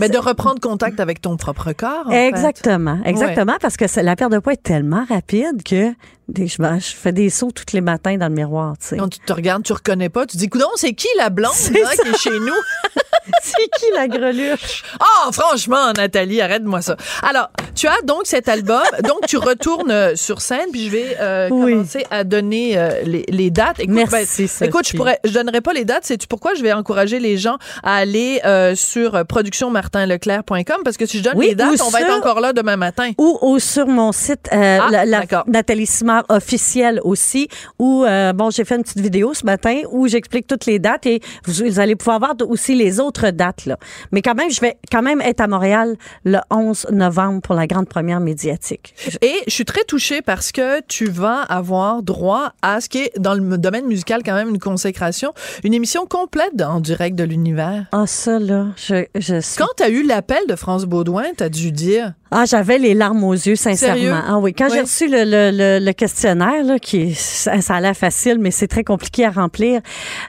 Mais 0.00 0.08
de 0.08 0.18
reprendre 0.18 0.60
contact 0.60 1.00
avec 1.00 1.20
ton 1.20 1.36
propre 1.36 1.72
corps. 1.72 2.06
en 2.06 2.10
fait. 2.10 2.28
Exactement, 2.28 2.98
exactement, 3.04 3.56
parce 3.60 3.76
que 3.76 3.84
la 4.00 4.16
perte 4.16 4.32
de 4.32 4.38
poids 4.38 4.52
est 4.52 4.62
tellement 4.62 5.04
rapide 5.08 5.37
que 5.64 5.96
des- 6.28 6.46
je, 6.46 6.56
je 6.56 6.94
fais 6.96 7.12
des 7.12 7.30
sauts 7.30 7.50
tous 7.50 7.72
les 7.74 7.80
matins 7.80 8.16
dans 8.16 8.28
le 8.28 8.34
miroir, 8.34 8.74
tu 8.78 8.86
sais. 8.88 8.96
Quand 8.96 9.08
tu 9.08 9.18
te 9.20 9.32
regardes, 9.32 9.62
tu 9.62 9.72
reconnais 9.72 10.08
pas, 10.08 10.26
tu 10.26 10.36
dis, 10.36 10.48
coudon, 10.48 10.66
c'est 10.76 10.92
qui 10.92 11.08
la 11.16 11.30
blonde 11.30 11.52
là, 11.72 11.90
qui 12.02 12.08
est 12.08 12.18
chez 12.18 12.30
nous? 12.38 12.54
c'est 13.42 13.68
qui 13.78 13.86
la 13.94 14.08
greluche? 14.08 14.82
Ah, 15.00 15.30
franchement, 15.32 15.92
Nathalie, 15.96 16.40
arrête-moi 16.40 16.82
ça. 16.82 16.96
Alors, 17.22 17.50
tu 17.74 17.86
as 17.86 18.00
donc 18.04 18.22
cet 18.24 18.48
album, 18.48 18.82
donc 19.04 19.26
tu 19.26 19.36
retournes 19.36 19.90
euh, 19.90 20.16
sur 20.16 20.40
scène, 20.40 20.70
puis 20.72 20.86
je 20.86 20.90
vais 20.90 21.16
euh, 21.20 21.48
Oui. 21.50 21.72
commencer 21.72 22.06
à 22.10 22.24
donner 22.24 22.76
euh, 22.78 23.02
les, 23.04 23.24
les 23.28 23.50
dates. 23.50 23.80
Écoute, 23.80 23.94
Merci, 23.94 24.50
ben, 24.60 24.66
écoute, 24.68 24.88
je 24.88 24.96
pourrais, 24.96 25.18
je 25.24 25.32
donnerai 25.32 25.60
pas 25.60 25.72
les 25.72 25.84
dates. 25.84 26.04
C'est 26.04 26.26
pourquoi? 26.26 26.54
Je 26.54 26.62
vais 26.62 26.72
encourager 26.72 27.20
les 27.20 27.36
gens 27.38 27.56
à 27.82 27.96
aller 27.96 28.40
euh, 28.44 28.74
sur 28.74 29.24
productionmartinleclerc.com 29.26 30.76
parce 30.84 30.96
que 30.96 31.06
si 31.06 31.18
je 31.18 31.22
donne 31.24 31.36
Oui, 31.36 31.48
les 31.48 31.54
dates, 31.54 31.80
on 31.82 31.90
va 31.90 32.00
être 32.02 32.12
encore 32.12 32.40
là 32.40 32.52
demain 32.52 32.76
matin. 32.76 33.12
Ou, 33.18 33.38
ou 33.42 33.58
sur 33.58 33.86
mon 33.86 34.12
site, 34.12 34.48
Ah, 34.50 34.88
la. 34.90 35.22
Nathalie 35.46 35.86
Simard 35.86 36.17
officielle 36.28 37.00
aussi, 37.04 37.48
où, 37.78 38.04
euh, 38.04 38.32
bon, 38.32 38.50
j'ai 38.50 38.64
fait 38.64 38.76
une 38.76 38.82
petite 38.82 39.00
vidéo 39.00 39.34
ce 39.34 39.44
matin 39.44 39.82
où 39.90 40.08
j'explique 40.08 40.46
toutes 40.46 40.66
les 40.66 40.78
dates 40.78 41.06
et 41.06 41.20
vous, 41.44 41.64
vous 41.64 41.80
allez 41.80 41.96
pouvoir 41.96 42.18
voir 42.18 42.34
aussi 42.48 42.74
les 42.74 43.00
autres 43.00 43.30
dates, 43.30 43.66
là. 43.66 43.78
Mais 44.12 44.22
quand 44.22 44.34
même, 44.34 44.50
je 44.50 44.60
vais 44.60 44.76
quand 44.90 45.02
même 45.02 45.20
être 45.20 45.40
à 45.40 45.46
Montréal 45.46 45.96
le 46.24 46.38
11 46.50 46.88
novembre 46.92 47.40
pour 47.42 47.54
la 47.54 47.66
grande 47.66 47.88
première 47.88 48.20
médiatique. 48.20 48.94
Et 49.22 49.34
je 49.46 49.52
suis 49.52 49.64
très 49.64 49.84
touchée 49.84 50.22
parce 50.22 50.52
que 50.52 50.80
tu 50.82 51.06
vas 51.06 51.42
avoir 51.42 52.02
droit 52.02 52.52
à 52.62 52.80
ce 52.80 52.88
qui 52.88 52.98
est 52.98 53.18
dans 53.18 53.34
le 53.34 53.58
domaine 53.58 53.86
musical 53.86 54.22
quand 54.24 54.34
même 54.34 54.48
une 54.48 54.58
consécration, 54.58 55.32
une 55.64 55.74
émission 55.74 56.06
complète 56.06 56.60
en 56.62 56.80
direct 56.80 57.16
de 57.16 57.24
l'univers. 57.24 57.86
Ah, 57.92 58.06
ça, 58.06 58.38
là, 58.38 58.66
je, 58.76 59.04
je 59.14 59.40
suis 59.40 59.58
Quand 59.58 59.68
tu 59.76 59.82
as 59.82 59.88
eu 59.88 60.02
l'appel 60.02 60.46
de 60.48 60.56
France 60.56 60.84
Baudouin, 60.84 61.24
tu 61.36 61.44
as 61.44 61.48
dû 61.48 61.72
dire 61.72 62.14
Ah, 62.30 62.44
j'avais 62.46 62.78
les 62.78 62.94
larmes 62.94 63.24
aux 63.24 63.32
yeux, 63.32 63.56
sincèrement. 63.56 63.96
Sérieux? 63.96 64.14
Ah 64.26 64.38
oui, 64.38 64.54
quand 64.54 64.68
j'ai 64.72 64.80
reçu 64.80 65.08
le, 65.08 65.24
le, 65.24 65.50
le, 65.50 65.84
le 65.84 65.92
questionnaire, 65.92 66.64
là, 66.64 66.78
qui 66.78 67.14
ça, 67.14 67.60
ça 67.60 67.74
a 67.76 67.80
l'air 67.80 67.96
facile, 67.96 68.38
mais 68.38 68.50
c'est 68.50 68.68
très 68.68 68.84
compliqué 68.84 69.24
à 69.24 69.30
remplir. 69.30 69.80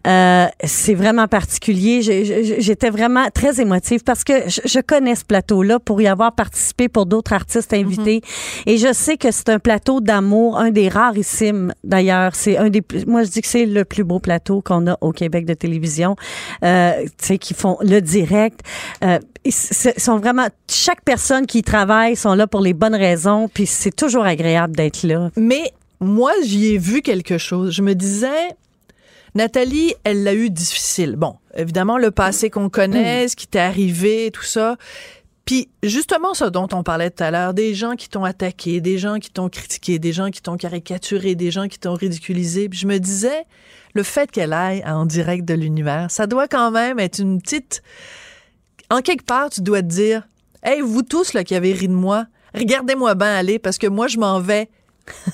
Euh, 0.08 0.46
c'est 0.64 0.96
vraiment 0.96 1.28
particulier. 1.28 2.02
J'étais 2.02 2.90
vraiment 2.90 3.28
très 3.34 3.62
émotive 3.62 4.04
parce 4.04 4.24
que 4.24 4.34
je, 4.48 4.80
connais 4.80 5.16
ce 5.16 5.26
plateau-là 5.26 5.80
pour 5.80 6.02
y 6.02 6.08
avoir 6.08 6.34
participé 6.34 6.88
pour 6.88 7.06
d'autres 7.06 7.20
autres 7.20 7.34
artistes 7.34 7.74
invités. 7.74 8.22
Et 8.66 8.78
je 8.78 8.94
sais 8.94 9.18
que 9.18 9.30
c'est 9.32 9.50
un 9.50 9.60
plateau 9.60 10.00
d'amour, 10.00 10.58
un 10.58 10.72
des 10.72 10.88
rarissimes 10.88 11.74
d'ailleurs. 11.84 12.34
C'est 12.34 12.58
un 12.58 12.70
des 12.70 12.82
plus, 12.82 13.06
moi 13.06 13.24
je 13.24 13.30
dis 13.30 13.42
que 13.42 13.48
c'est 13.48 13.66
le 13.66 13.84
plus 13.84 14.06
beau 14.06 14.20
plateau 14.20 14.62
qu'on 14.62 14.88
a 14.88 14.98
au 15.02 15.12
Québec 15.12 15.46
de 15.46 15.54
télévision. 15.54 16.16
Euh, 16.64 17.04
tu 17.04 17.10
sais, 17.28 17.38
qui 17.38 17.54
font 17.54 17.78
le 17.82 18.00
direct. 18.00 18.62
Euh, 19.04 19.20
ils 19.46 19.54
sont 19.54 20.18
vraiment, 20.18 20.48
chaque 20.70 21.04
personne 21.04 21.46
qui 21.46 21.60
y 21.60 21.64
travaille 21.64 22.16
sont 22.16 22.34
là 22.34 22.48
pour 22.48 22.62
les 22.62 22.74
bonnes 22.74 22.96
raisons, 22.96 23.48
puis 23.48 23.66
c'est 23.66 23.96
toujours 23.96 24.26
agréable 24.26 24.76
d'être 24.76 25.04
là. 25.04 25.32
Mais 25.38 25.72
moi, 26.00 26.32
j'y 26.44 26.74
ai 26.74 26.78
vu 26.78 27.02
quelque 27.02 27.38
chose. 27.38 27.74
Je 27.74 27.82
me 27.82 27.94
disais, 27.94 28.50
Nathalie, 29.36 29.94
elle 30.04 30.24
l'a 30.24 30.34
eu 30.34 30.50
difficile. 30.50 31.16
Bon, 31.16 31.36
évidemment, 31.56 31.98
le 31.98 32.12
passé 32.12 32.50
qu'on 32.50 32.70
connaît, 32.70 33.28
ce 33.28 33.36
qui 33.36 33.48
t'est 33.48 33.60
arrivé, 33.60 34.32
tout 34.34 34.44
ça. 34.44 34.76
Puis 35.46 35.70
justement, 35.82 36.34
ce 36.36 36.46
dont 36.46 36.68
on 36.74 36.84
parlait 36.84 37.10
tout 37.10 37.24
à 37.24 37.32
l'heure, 37.32 37.54
des 37.56 37.74
gens 37.74 37.96
qui 37.96 38.08
t'ont 38.08 38.24
attaqué, 38.24 38.82
des 38.82 39.00
gens 39.00 39.18
qui 39.18 39.32
t'ont 39.32 39.50
critiqué, 39.50 39.98
des 39.98 40.14
gens 40.14 40.30
qui 40.30 40.42
t'ont 40.42 40.58
caricaturé, 40.58 41.34
des 41.34 41.50
gens 41.50 41.68
qui 41.68 41.80
t'ont 41.80 41.96
ridiculisé. 41.96 42.70
Puis 42.70 42.80
je 42.80 42.88
me 42.88 43.00
disais, 43.00 43.46
le 43.96 44.04
fait 44.04 44.30
qu'elle 44.30 44.54
aille 44.54 44.84
en 44.86 45.06
direct 45.06 45.46
de 45.46 45.56
l'univers, 45.56 46.12
ça 46.12 46.28
doit 46.28 46.48
quand 46.48 46.72
même 46.72 47.00
être 47.00 47.20
une 47.20 47.42
petite... 47.42 47.82
En 48.90 49.02
quelque 49.02 49.26
part, 49.26 49.50
tu 49.50 49.62
dois 49.62 49.82
te 49.82 49.88
dire, 49.88 50.28
hey, 50.64 50.82
vous 50.82 51.04
tous 51.04 51.34
là 51.34 51.44
qui 51.44 51.56
avez 51.56 51.74
ri 51.74 51.88
de 51.88 51.94
moi, 51.94 52.26
regardez-moi 52.56 53.14
bien 53.16 53.36
aller 53.36 53.60
parce 53.60 53.78
que 53.78 53.88
moi, 53.88 54.08
je 54.08 54.18
m'en 54.18 54.40
vais 54.40 54.70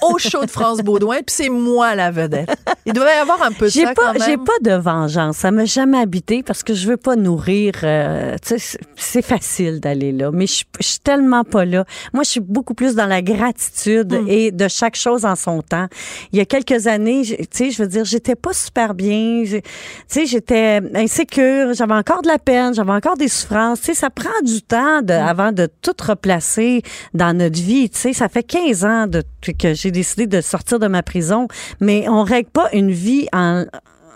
au 0.02 0.18
show 0.18 0.44
de 0.46 0.50
France 0.52 0.80
Baudouin, 0.80 1.18
puis 1.18 1.26
c'est 1.36 1.50
moi 1.50 1.96
la 1.96 2.12
vedette. 2.12 2.50
Il 2.86 2.94
doit 2.94 3.06
y 3.14 3.18
avoir 3.20 3.42
un 3.44 3.52
peu 3.52 3.66
de 3.66 3.72
J'ai 3.72 3.86
ça 3.86 3.94
pas, 3.94 4.14
j'ai 4.26 4.38
pas 4.38 4.54
de 4.62 4.72
vengeance. 4.74 5.38
Ça 5.38 5.52
m'a 5.52 5.66
jamais 5.66 5.98
habité 6.00 6.44
parce 6.44 6.64
que 6.64 6.74
je 6.74 6.88
veux 6.88 6.98
pas 6.98 7.16
nourrir. 7.16 7.74
euh, 7.84 8.36
tu 8.46 8.60
sais, 8.60 8.78
c'est- 8.96 9.22
facile 9.26 9.80
d'aller 9.80 10.12
là, 10.12 10.30
mais 10.32 10.46
je, 10.46 10.64
suis 10.82 11.00
tellement 11.00 11.44
pas 11.44 11.66
là. 11.66 11.86
Moi, 12.14 12.24
je 12.24 12.30
suis 12.30 12.40
beaucoup 12.40 12.76
plus 12.76 12.94
dans 12.96 13.08
la 13.08 13.22
gratitude 13.24 14.14
Hmm. 14.14 14.28
et 14.30 14.52
de 14.52 14.68
chaque 14.68 14.96
chose 14.96 15.26
en 15.26 15.36
son 15.36 15.62
temps. 15.62 15.88
Il 16.32 16.38
y 16.38 16.42
a 16.42 16.46
quelques 16.46 16.86
années, 16.88 17.24
tu 17.26 17.36
sais, 17.50 17.72
je 17.72 17.82
veux 17.82 17.88
dire, 17.88 18.06
j'étais 18.06 18.36
pas 18.36 18.54
super 18.54 18.94
bien. 18.94 19.44
Tu 19.46 19.62
sais, 20.08 20.26
j'étais 20.28 20.82
insécure. 20.94 21.74
J'avais 21.74 21.94
encore 21.94 22.22
de 22.22 22.28
la 22.28 22.38
peine. 22.38 22.74
J'avais 22.76 22.92
encore 22.92 23.18
des 23.18 23.28
souffrances. 23.30 23.80
Tu 23.82 23.88
sais, 23.88 23.94
ça 23.94 24.10
prend 24.10 24.30
du 24.44 24.62
temps 24.62 25.02
de, 25.02 25.14
Hmm. 25.14 25.28
avant 25.28 25.52
de 25.52 25.68
tout 25.82 25.96
replacer 26.06 26.82
dans 27.14 27.36
notre 27.36 27.60
vie. 27.60 27.90
Tu 27.90 27.98
sais, 28.00 28.14
ça 28.14 28.30
fait 28.30 28.44
15 28.44 28.84
ans 28.86 29.08
de, 29.08 29.24
que 29.58 29.65
j'ai 29.74 29.92
décidé 29.92 30.28
de 30.28 30.42
sortir 30.42 30.80
de 30.80 30.88
ma 30.88 31.04
prison, 31.04 31.48
mais 31.80 32.08
on 32.10 32.24
règle 32.24 32.50
pas 32.50 32.70
une 32.74 32.92
vie 32.92 33.28
en, 33.34 33.66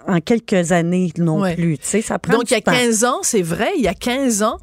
en 0.07 0.19
quelques 0.19 0.71
années 0.71 1.11
non 1.17 1.41
Ouais. 1.41 1.55
plus. 1.55 1.77
Tu 1.77 1.85
sais, 1.87 2.01
ça 2.01 2.19
prend 2.19 2.33
Donc, 2.33 2.51
il 2.51 2.53
y 2.53 2.57
a 2.57 2.61
temps. 2.61 2.71
15 2.71 3.03
ans, 3.05 3.19
c'est 3.23 3.41
vrai, 3.41 3.71
il 3.77 3.83
y 3.83 3.87
a 3.87 3.93
15 3.93 4.43
ans, 4.43 4.57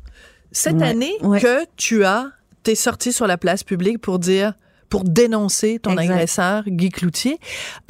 cette 0.53 0.77
Ouais, 0.77 0.89
année, 0.89 1.13
ouais. 1.23 1.41
que 1.41 1.65
tu 1.77 2.05
as, 2.05 2.29
t'es 2.63 2.75
sorti 2.75 3.13
sur 3.13 3.27
la 3.27 3.37
place 3.37 3.63
publique 3.65 3.99
pour 4.01 4.19
dire, 4.19 4.55
pour 4.89 5.05
dénoncer 5.05 5.79
ton 5.81 5.93
Exact. 5.93 6.13
agresseur, 6.13 6.63
Guy 6.67 6.91
Cloutier. 6.91 7.39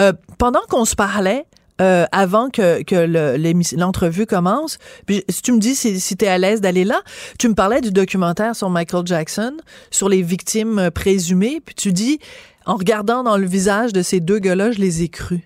Euh, 0.00 0.12
pendant 0.38 0.60
qu'on 0.68 0.84
se 0.84 0.94
parlait, 0.96 1.44
euh, 1.82 2.06
avant 2.10 2.48
que, 2.48 2.82
que 2.84 2.94
le- 2.96 3.36
l'entrevue 3.76 4.24
commence, 4.24 4.78
puis 5.04 5.22
si 5.28 5.42
tu 5.42 5.52
me 5.52 5.58
dis 5.58 5.74
si, 5.74 6.00
si 6.00 6.16
tu 6.16 6.24
es 6.24 6.28
à 6.28 6.38
l'aise 6.38 6.62
d'aller 6.62 6.84
là, 6.84 7.02
tu 7.38 7.48
me 7.50 7.54
parlais 7.54 7.82
du 7.82 7.90
documentaire 7.90 8.56
sur 8.56 8.70
Michael 8.70 9.06
Jackson, 9.06 9.52
sur 9.90 10.08
les 10.08 10.22
victimes 10.22 10.90
présumées, 10.90 11.60
puis 11.64 11.74
tu 11.74 11.92
dis, 11.92 12.18
en 12.66 12.76
regardant 12.76 13.23
dans 13.23 13.37
le 13.37 13.46
visage 13.46 13.92
de 13.92 14.02
ces 14.02 14.20
deux 14.20 14.40
gars-là, 14.40 14.73
je 14.73 14.80
les 14.80 15.02
ai 15.02 15.08
crus. 15.08 15.40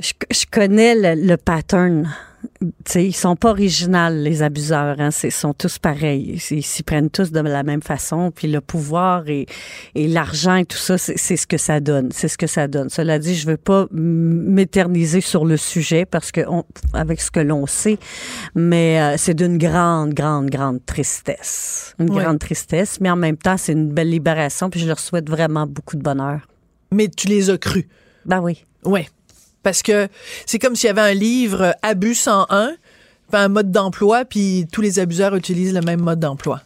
Je, 0.00 0.12
connais 0.50 0.94
le 0.94 1.36
pattern. 1.36 2.12
Tu 2.60 2.68
sais, 2.86 3.04
ils 3.06 3.12
sont 3.12 3.34
pas 3.36 3.50
originales, 3.50 4.22
les 4.22 4.42
abuseurs. 4.42 4.96
Hein. 5.00 5.10
C'est- 5.10 5.28
Ils 5.28 5.32
sont 5.32 5.54
tous 5.54 5.78
pareils. 5.78 6.40
Ils 6.50 6.62
s'y 6.62 6.82
prennent 6.82 7.10
tous 7.10 7.32
de 7.32 7.40
la 7.40 7.62
même 7.64 7.82
façon. 7.82 8.30
Puis 8.30 8.48
le 8.48 8.60
pouvoir 8.60 9.28
et, 9.28 9.46
et 9.94 10.06
l'argent 10.08 10.54
et 10.56 10.64
tout 10.64 10.76
ça, 10.78 10.98
c'est 10.98 11.16
ce 11.36 11.46
que 11.46 11.56
ça 11.58 11.80
donne. 11.80 12.10
C'est 12.12 12.28
ce 12.28 12.38
que 12.38 12.46
ça 12.46 12.68
donne. 12.68 12.88
Cela 12.90 13.18
dit, 13.18 13.34
je 13.34 13.46
veux 13.46 13.56
pas 13.56 13.86
m'éterniser 13.92 15.20
sur 15.20 15.44
le 15.44 15.56
sujet 15.56 16.04
parce 16.04 16.30
que 16.32 16.42
on, 16.48 16.64
avec 16.92 17.20
ce 17.20 17.30
que 17.30 17.40
l'on 17.40 17.66
sait, 17.66 17.98
mais 18.54 19.00
euh, 19.00 19.14
c'est 19.18 19.34
d'une 19.34 19.58
grande, 19.58 20.14
grande, 20.14 20.48
grande 20.50 20.84
tristesse. 20.86 21.94
Une 21.98 22.08
grande 22.10 22.38
tristesse, 22.38 23.00
mais 23.00 23.10
en 23.10 23.16
même 23.16 23.36
temps, 23.36 23.56
c'est 23.56 23.72
une 23.72 23.88
belle 23.92 24.10
libération. 24.10 24.70
Puis 24.70 24.80
je 24.80 24.86
leur 24.86 24.98
souhaite 24.98 25.28
vraiment 25.28 25.66
beaucoup 25.66 25.96
de 25.96 26.02
bonheur. 26.02 26.46
Mais 26.92 27.08
tu 27.08 27.26
les 27.26 27.50
as 27.50 27.58
crus. 27.58 27.86
Ben 28.24 28.40
oui. 28.40 28.64
Ouais. 28.84 29.06
Parce 29.62 29.82
que 29.82 30.08
c'est 30.46 30.58
comme 30.58 30.76
s'il 30.76 30.86
y 30.86 30.90
avait 30.90 31.00
un 31.00 31.14
livre 31.14 31.62
euh, 31.62 31.72
Abus 31.82 32.14
101, 32.14 32.76
puis 33.30 33.40
un 33.40 33.48
mode 33.48 33.70
d'emploi, 33.70 34.24
puis 34.24 34.66
tous 34.72 34.80
les 34.80 34.98
abuseurs 34.98 35.34
utilisent 35.34 35.74
le 35.74 35.82
même 35.82 36.00
mode 36.00 36.20
d'emploi. 36.20 36.62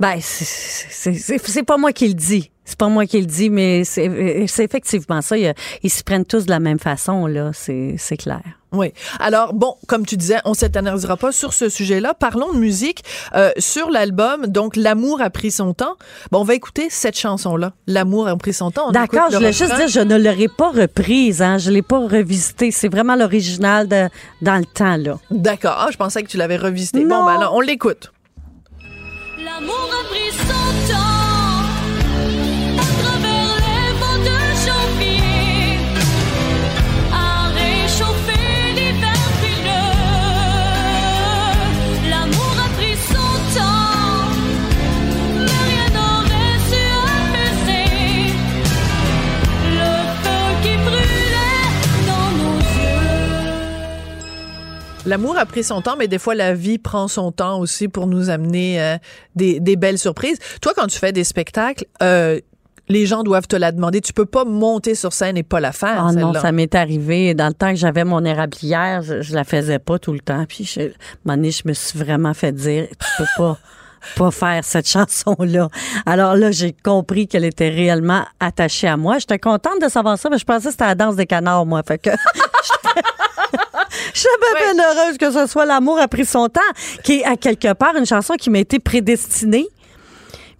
Ben, 0.00 0.18
c'est- 0.20 1.62
pas 1.62 1.76
moi 1.76 1.92
qui 1.92 2.08
le 2.08 2.14
dis. 2.14 2.50
C'est 2.66 2.78
pas 2.78 2.88
moi 2.88 3.04
qui 3.04 3.20
le 3.20 3.26
dis, 3.26 3.50
mais 3.50 3.84
c'est 3.84 4.46
c'est 4.48 4.64
effectivement 4.64 5.20
ça. 5.20 5.36
Il 5.36 5.42
y 5.42 5.48
a- 5.48 5.54
Ils 5.82 5.90
se 5.90 6.02
prennent 6.02 6.24
tous 6.24 6.46
de 6.46 6.50
la 6.50 6.60
même 6.60 6.78
façon, 6.78 7.26
là. 7.26 7.50
C'est 7.52 7.96
c'est 7.98 8.16
clair. 8.16 8.40
Oui. 8.72 8.92
Alors, 9.20 9.52
bon, 9.52 9.76
comme 9.86 10.04
tu 10.06 10.16
disais, 10.16 10.38
on 10.46 10.54
s'éternisera 10.54 11.16
pas 11.18 11.30
sur 11.30 11.52
ce 11.52 11.68
sujet-là. 11.68 12.14
Parlons 12.14 12.52
de 12.54 12.58
musique. 12.58 13.04
Euh, 13.36 13.50
sur 13.58 13.90
l'album, 13.90 14.46
donc, 14.46 14.74
L'amour 14.76 15.20
a 15.20 15.28
pris 15.30 15.50
son 15.52 15.74
temps. 15.74 15.94
Bon, 16.32 16.40
on 16.40 16.44
va 16.44 16.54
écouter 16.54 16.88
cette 16.90 17.16
chanson-là. 17.18 17.72
L'amour 17.86 18.26
a 18.26 18.36
pris 18.36 18.54
son 18.54 18.70
temps. 18.72 18.90
D'accord, 18.90 19.28
je 19.30 19.36
voulais 19.36 19.52
juste 19.52 19.76
dire, 19.76 19.86
je 19.88 20.00
ne 20.00 20.16
l'aurais 20.16 20.48
pas 20.48 20.70
reprise, 20.70 21.40
hein. 21.42 21.58
Je 21.58 21.70
l'ai 21.70 21.82
pas 21.82 21.98
revisité. 21.98 22.70
C'est 22.72 22.88
vraiment 22.88 23.14
l'original 23.14 23.86
de 23.88 24.08
dans 24.42 24.56
le 24.56 24.64
temps, 24.64 24.96
là. 24.96 25.18
D'accord. 25.30 25.76
Ah, 25.78 25.88
je 25.92 25.96
pensais 25.98 26.22
que 26.22 26.28
tu 26.28 26.38
l'avais 26.38 26.56
revisité. 26.56 27.00
Bon, 27.04 27.08
Non. 27.20 27.26
ben 27.26 27.36
alors, 27.36 27.54
on 27.54 27.60
l'écoute. 27.60 28.10
L'amour 29.44 29.90
a 30.00 30.08
pris 30.08 30.32
son 30.32 30.92
temps 30.92 31.03
L'amour 55.06 55.36
a 55.36 55.44
pris 55.44 55.62
son 55.62 55.82
temps, 55.82 55.96
mais 55.98 56.08
des 56.08 56.18
fois, 56.18 56.34
la 56.34 56.54
vie 56.54 56.78
prend 56.78 57.08
son 57.08 57.30
temps 57.30 57.58
aussi 57.58 57.88
pour 57.88 58.06
nous 58.06 58.30
amener 58.30 58.80
euh, 58.80 58.96
des, 59.34 59.60
des 59.60 59.76
belles 59.76 59.98
surprises. 59.98 60.38
Toi, 60.62 60.72
quand 60.74 60.86
tu 60.86 60.98
fais 60.98 61.12
des 61.12 61.24
spectacles, 61.24 61.84
euh, 62.02 62.40
les 62.88 63.06
gens 63.06 63.22
doivent 63.22 63.46
te 63.46 63.56
la 63.56 63.72
demander. 63.72 64.00
Tu 64.00 64.12
peux 64.12 64.26
pas 64.26 64.44
monter 64.44 64.94
sur 64.94 65.12
scène 65.12 65.36
et 65.36 65.42
pas 65.42 65.60
la 65.60 65.72
faire. 65.72 66.06
Ah 66.06 66.12
non, 66.12 66.32
ça 66.34 66.52
m'est 66.52 66.74
arrivé. 66.74 67.34
Dans 67.34 67.48
le 67.48 67.54
temps 67.54 67.70
que 67.70 67.76
j'avais 67.76 68.04
mon 68.04 68.24
érablière, 68.24 69.02
je, 69.02 69.22
je 69.22 69.34
la 69.34 69.44
faisais 69.44 69.78
pas 69.78 69.98
tout 69.98 70.12
le 70.12 70.20
temps. 70.20 70.44
Puis, 70.48 70.64
je, 70.64 70.80
à 70.80 70.84
un 70.84 70.88
moment 71.24 71.36
donné, 71.36 71.50
je 71.50 71.62
me 71.66 71.72
suis 71.72 71.98
vraiment 71.98 72.34
fait 72.34 72.52
dire, 72.52 72.86
tu 72.88 73.08
peux 73.18 73.28
pas, 73.36 73.58
pas 74.16 74.30
faire 74.30 74.64
cette 74.64 74.88
chanson-là. 74.88 75.68
Alors 76.06 76.36
là, 76.36 76.50
j'ai 76.50 76.72
compris 76.72 77.26
qu'elle 77.26 77.44
était 77.44 77.70
réellement 77.70 78.24
attachée 78.40 78.88
à 78.88 78.96
moi. 78.96 79.18
J'étais 79.18 79.38
contente 79.38 79.80
de 79.82 79.88
savoir 79.88 80.18
ça, 80.18 80.30
mais 80.30 80.38
je 80.38 80.44
pensais 80.44 80.66
que 80.66 80.72
c'était 80.72 80.86
la 80.86 80.94
danse 80.94 81.16
des 81.16 81.26
canards, 81.26 81.66
moi. 81.66 81.82
Fait 81.86 81.98
que. 81.98 82.10
Je 84.14 84.18
suis 84.20 84.28
bien, 84.74 84.84
heureuse 84.84 85.18
que 85.18 85.30
ce 85.30 85.46
soit 85.46 85.64
L'amour 85.64 85.98
a 85.98 86.08
pris 86.08 86.24
son 86.24 86.48
temps, 86.48 86.60
qui 87.04 87.20
est 87.20 87.24
à 87.24 87.36
quelque 87.36 87.72
part 87.74 87.96
une 87.96 88.06
chanson 88.06 88.34
qui 88.34 88.50
m'a 88.50 88.58
été 88.58 88.78
prédestinée. 88.78 89.66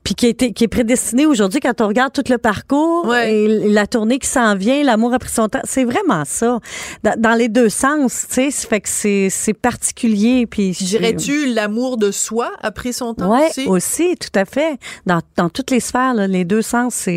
Puis 0.05 0.15
qui, 0.15 0.27
est 0.29 0.69
prédestinée 0.69 1.25
aujourd'hui 1.25 1.61
quand 1.61 1.81
on 1.81 1.89
regarde 1.89 2.13
tout 2.13 2.25
le 2.29 2.37
parcours 2.37 3.07
Ouais. 3.07 3.35
et 3.35 3.49
la 3.71 3.87
tournée 3.87 4.19
qui 4.19 4.29
s'en 4.29 4.55
vient, 4.55 4.83
l'amour 4.85 5.15
a 5.15 5.19
pris 5.19 5.31
son 5.31 5.49
temps. 5.49 5.63
C'est 5.65 5.85
vraiment 5.85 6.25
ça. 6.27 6.59
Dans, 7.03 7.19
dans 7.19 7.33
les 7.35 7.49
deux 7.49 7.71
sens, 7.71 8.27
tu 8.29 8.35
sais, 8.35 8.51
ça 8.51 8.69
fait 8.69 8.83
que 8.83 8.89
c'est 8.91 9.55
particulier. 9.55 10.47
Puis 10.47 10.73
Dirais-tu 10.73 11.47
l'amour 11.47 11.97
de 11.97 12.11
soi 12.11 12.51
a 12.61 12.71
pris 12.71 12.93
son 12.93 13.15
temps 13.15 13.33
Ouais, 13.35 13.49
aussi? 13.49 13.67
aussi, 13.67 14.17
tout 14.17 14.39
à 14.39 14.45
fait. 14.45 14.79
Dans, 15.07 15.21
dans 15.37 15.49
toutes 15.49 15.71
les 15.71 15.81
sphères, 15.81 16.13
là, 16.13 16.27
les 16.27 16.45
deux 16.45 16.61
sens, 16.63 17.09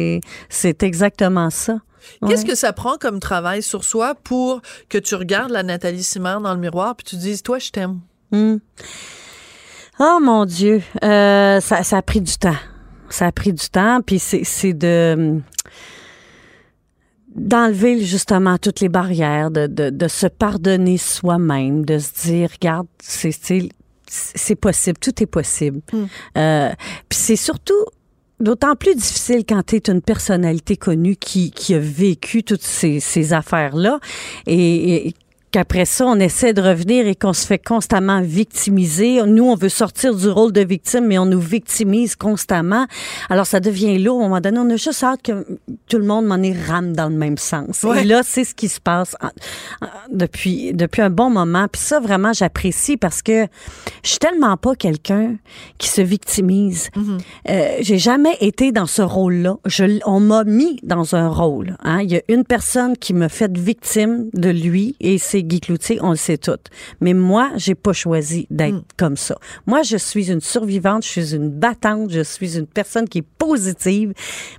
c'est 0.50 0.84
exactement 0.84 1.50
ça. 1.50 1.79
Qu'est-ce 2.28 2.46
que 2.46 2.56
ça 2.56 2.74
prend 2.74 2.98
comme 2.98 3.20
travail 3.20 3.62
sur 3.62 3.84
soi 3.84 4.16
pour 4.16 4.62
que 4.90 4.98
tu 4.98 5.16
regardes 5.16 5.52
la 5.52 5.64
Nathalie 5.64 6.04
Simard 6.04 6.42
dans 6.42 6.54
le 6.54 6.60
miroir 6.60 6.96
puis 6.96 7.06
tu 7.06 7.16
dises, 7.16 7.44
toi, 7.44 7.60
je 7.60 7.70
t'aime? 7.72 8.00
Hmm. 8.32 8.58
Oh 10.00 10.20
mon 10.22 10.46
Dieu, 10.46 10.82
Euh, 11.04 11.60
ça, 11.60 11.84
ça 11.84 11.98
a 11.98 12.02
pris 12.02 12.22
du 12.22 12.38
temps. 12.38 12.56
Ça 13.10 13.26
a 13.28 13.32
pris 13.32 13.54
du 13.54 13.68
temps, 13.70 14.02
puis 14.06 14.20
c'est 14.20 14.74
de 14.74 15.40
d'enlever 17.36 18.04
justement 18.04 18.58
toutes 18.58 18.80
les 18.80 18.90
barrières, 18.90 19.52
de, 19.52 19.68
de, 19.68 19.90
de 19.92 20.08
se 20.08 20.26
pardonner 20.28 20.98
soi-même, 20.98 21.86
de 21.86 22.00
se 22.00 22.12
dire, 22.28 22.50
regarde, 22.52 22.88
c'est 23.02 23.32
c'est- 23.32 24.56
possible, 24.56 24.98
tout 25.00 25.22
est 25.22 25.28
possible. 25.28 25.82
Euh, 26.38 26.70
puis 27.10 27.20
c'est 27.20 27.36
surtout 27.36 27.86
d'autant 28.39 28.75
plus 28.75 28.96
difficile 28.96 29.44
quand 29.48 29.63
tu 29.65 29.75
es 29.75 29.89
une 29.89 30.01
personnalité 30.01 30.77
connue 30.77 31.15
qui, 31.15 31.51
qui 31.51 31.74
a 31.74 31.79
vécu 31.79 32.44
toutes 32.44 32.63
ces, 32.63 33.00
ces 33.00 33.34
affaires-là. 33.34 34.00
Et, 34.46 35.08
et 35.08 35.13
qu'après 35.51 35.86
ça, 35.86 36.06
on 36.06 36.20
essaie 36.20 36.54
de 36.54 36.62
revenir 36.62 37.08
et 37.08 37.16
qu'on 37.16 37.34
se 37.34 37.46
fait 37.46 37.58
constamment 37.58 38.22
victimiser. 38.22 39.22
Nous, 39.25 39.44
on 39.44 39.56
veut 39.56 39.70
sortir 39.70 40.16
du 40.16 40.30
rôle 40.30 40.51
de 40.51 40.62
victime, 40.62 41.06
mais 41.08 41.18
on 41.18 41.25
nous 41.25 41.39
victimise 41.39 42.16
constamment. 42.16 42.86
Alors, 43.30 43.46
ça 43.46 43.60
devient 43.60 43.98
lourd. 43.98 44.22
À 44.22 44.25
un 44.25 44.27
moment 44.30 44.42
donné, 44.42 44.60
on 44.60 44.70
a 44.70 44.75
juste 44.75 45.04
hâte 45.04 45.22
que 45.24 45.46
tout 45.88 45.98
le 45.98 46.06
monde 46.06 46.25
m'en 46.25 46.38
est 46.38 46.56
rame 46.68 46.94
dans 46.94 47.10
le 47.10 47.16
même 47.16 47.38
sens. 47.38 47.84
Ouais. 47.84 48.01
Et 48.01 48.04
là, 48.04 48.22
c'est 48.24 48.44
ce 48.44 48.54
qui 48.54 48.70
se 48.70 48.80
passe 48.80 49.16
depuis, 50.12 50.74
depuis 50.74 51.01
un 51.01 51.10
bon 51.10 51.30
moment. 51.30 51.68
Puis 51.72 51.82
ça, 51.82 52.00
vraiment, 52.00 52.34
j'apprécie 52.34 52.98
parce 52.98 53.22
que 53.22 53.48
je 54.04 54.10
suis 54.10 54.20
tellement 54.20 54.58
pas 54.58 54.75
quelqu'un 54.75 55.36
qui 55.77 55.88
se 55.88 56.01
victimise. 56.01 56.89
Euh, 57.50 57.77
j'ai 57.80 57.98
jamais 57.98 58.38
été 58.42 58.72
dans 58.72 58.86
ce 58.86 59.01
rôle-là. 59.01 59.58
On 60.06 60.20
m'a 60.20 60.44
mis 60.44 60.80
dans 60.84 61.16
un 61.16 61.30
rôle. 61.30 61.77
Hein. 61.84 62.01
Il 62.01 62.12
y 62.12 62.18
a 62.18 62.22
une 62.27 62.44
personne 62.44 62.98
qui 62.98 63.13
me 63.13 63.27
fait 63.27 63.56
victime 63.58 64.30
de 64.34 64.50
lui 64.50 64.96
et 65.00 65.18
c'est 65.18 65.37
Guy 65.44 65.60
Cloutier, 65.60 66.00
on 66.01 66.12
le 66.12 66.15
sait 66.15 66.38
tout. 66.38 66.58
Mais 67.01 67.13
moi, 67.13 67.51
j'ai 67.56 67.75
pas 67.75 67.94
choisi 67.94 68.48
d'être 68.50 68.84
comme 68.98 69.17
ça. 69.17 69.36
Moi, 69.65 69.82
je 69.84 69.98
suis 69.98 70.32
une 70.32 70.41
survivante, 70.41 71.03
je 71.03 71.10
suis 71.10 71.36
une 71.36 71.50
battante, 71.50 72.12
je 72.12 72.22
suis 72.22 72.58
une 72.58 72.67
personne 72.67 73.08
qui 73.08 73.20
est 73.20 73.27
positive. 73.38 74.13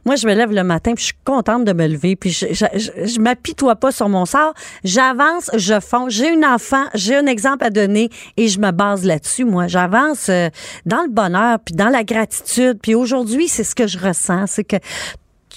Moi, 0.04 0.16
je 0.16 0.26
me 0.26 0.35
lève 0.35 0.52
le 0.52 0.64
matin, 0.64 0.94
puis 0.94 1.02
je 1.02 1.06
suis 1.06 1.18
contente 1.25 1.64
de 1.64 1.73
me 1.73 1.87
lever, 1.87 2.16
puis 2.16 2.30
je, 2.30 2.47
je, 2.50 2.66
je, 2.75 3.06
je 3.06 3.20
m'apitoie 3.20 3.76
pas 3.76 3.92
sur 3.92 4.08
mon 4.08 4.25
sort. 4.25 4.54
J'avance, 4.85 5.50
je 5.54 5.80
fonce. 5.80 6.12
J'ai 6.12 6.32
une 6.32 6.44
enfant, 6.44 6.85
j'ai 6.94 7.16
un 7.16 7.26
exemple 7.26 7.64
à 7.64 7.70
donner 7.70 8.11
et 8.37 8.49
je 8.49 8.58
me 8.61 8.70
base 8.70 9.04
là-dessus. 9.04 9.44
Moi, 9.44 9.66
j'avance 9.66 10.28
euh, 10.28 10.49
dans 10.87 11.02
le 11.02 11.11
bonheur, 11.11 11.58
puis 11.64 11.75
dans 11.75 11.88
la 11.88 12.04
gratitude. 12.04 12.78
Puis 12.82 12.94
aujourd'hui, 12.94 13.49
c'est 13.49 13.64
ce 13.64 13.75
que 13.75 13.87
je 13.87 13.99
ressens, 13.99 14.47
c'est 14.47 14.64
que 14.64 14.76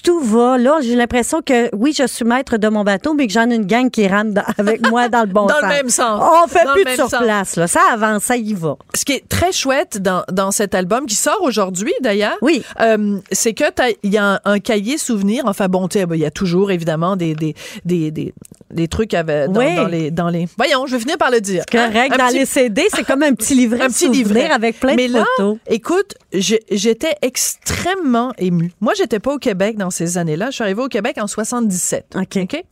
tout 0.02 0.20
va. 0.20 0.58
Là, 0.58 0.78
j'ai 0.82 0.94
l'impression 0.96 1.42
que 1.42 1.74
oui, 1.74 1.92
je 1.96 2.06
suis 2.06 2.24
maître 2.24 2.56
de 2.56 2.68
mon 2.68 2.82
bateau, 2.84 3.14
mais 3.14 3.26
que 3.26 3.32
j'en 3.32 3.48
ai 3.50 3.54
une 3.54 3.66
gang 3.66 3.90
qui 3.90 4.06
rame 4.06 4.32
dans- 4.32 4.42
avec 4.58 4.88
moi 4.88 5.08
dans 5.08 5.20
le 5.20 5.26
bon 5.26 5.46
Dans 5.46 5.54
sens. 5.54 5.62
le 5.62 5.68
même 5.68 5.88
sens. 5.88 6.22
On 6.44 6.48
fait 6.48 6.64
Dans 6.64 6.72
plus 6.72 6.84
de 6.84 6.90
surplace, 6.90 7.56
là. 7.56 7.66
Ça 7.66 7.80
avance, 7.92 8.24
ça 8.24 8.36
y 8.36 8.52
va. 8.54 8.76
Ce 8.94 9.04
qui 9.04 9.12
est 9.12 9.28
très 9.28 9.52
chouette 9.52 9.98
dans, 10.00 10.22
dans 10.30 10.50
cet 10.50 10.74
album, 10.74 11.06
qui 11.06 11.14
sort 11.14 11.40
aujourd'hui 11.42 11.92
d'ailleurs, 12.00 12.36
Oui. 12.42 12.62
euh, 12.80 13.18
c'est 13.30 13.52
que 13.54 13.64
il 14.02 14.12
y 14.12 14.18
a 14.18 14.34
un, 14.34 14.40
un 14.44 14.58
cahier 14.58 14.98
souvenir. 14.98 15.44
Enfin 15.46 15.68
bon, 15.68 15.88
tu 15.88 15.98
sais, 15.98 16.06
ben, 16.06 16.14
il 16.16 16.20
y 16.20 16.26
a 16.26 16.30
toujours 16.30 16.70
évidemment 16.70 17.16
des, 17.16 17.34
des, 17.34 17.54
des, 17.84 18.10
des, 18.10 18.34
des 18.70 18.88
trucs 18.88 19.14
avec, 19.14 19.50
dans, 19.50 19.60
Oui. 19.60 19.74
dans 19.76 19.86
les, 19.86 20.10
dans 20.10 20.28
les. 20.28 20.46
Voyons, 20.56 20.86
je 20.86 20.94
vais 20.96 21.00
finir 21.00 21.16
par 21.18 21.30
le 21.30 21.40
dire. 21.40 21.62
hein. 21.74 21.88
Correct. 21.90 22.12
Un 22.14 22.16
dans 22.18 22.26
petit- 22.28 22.38
les 22.38 22.46
CD, 22.46 22.86
c'est 22.94 23.04
comme 23.04 23.22
un 23.22 23.34
petit 23.34 23.54
livret 23.62 23.82
un 23.82 23.88
petit 23.88 24.08
livret 24.08 24.50
avec 24.50 24.78
plein 24.80 24.94
Mais 24.94 25.08
de 25.08 25.14
là, 25.14 25.24
photos. 25.36 25.58
écoute, 25.68 26.14
j'étais 26.32 27.14
extrêmement 27.22 28.32
émue. 28.38 28.72
Moi, 28.80 28.92
j'étais 28.96 29.18
pas 29.20 29.34
au 29.34 29.38
Québec 29.38 29.76
dans 29.76 29.90
ces 29.92 30.18
années-là. 30.18 30.46
Je 30.50 30.56
suis 30.56 30.64
arrivée 30.64 30.82
au 30.82 30.88
Québec 30.88 31.18
en 31.20 31.26
77. 31.28 32.16
OK. 32.16 32.64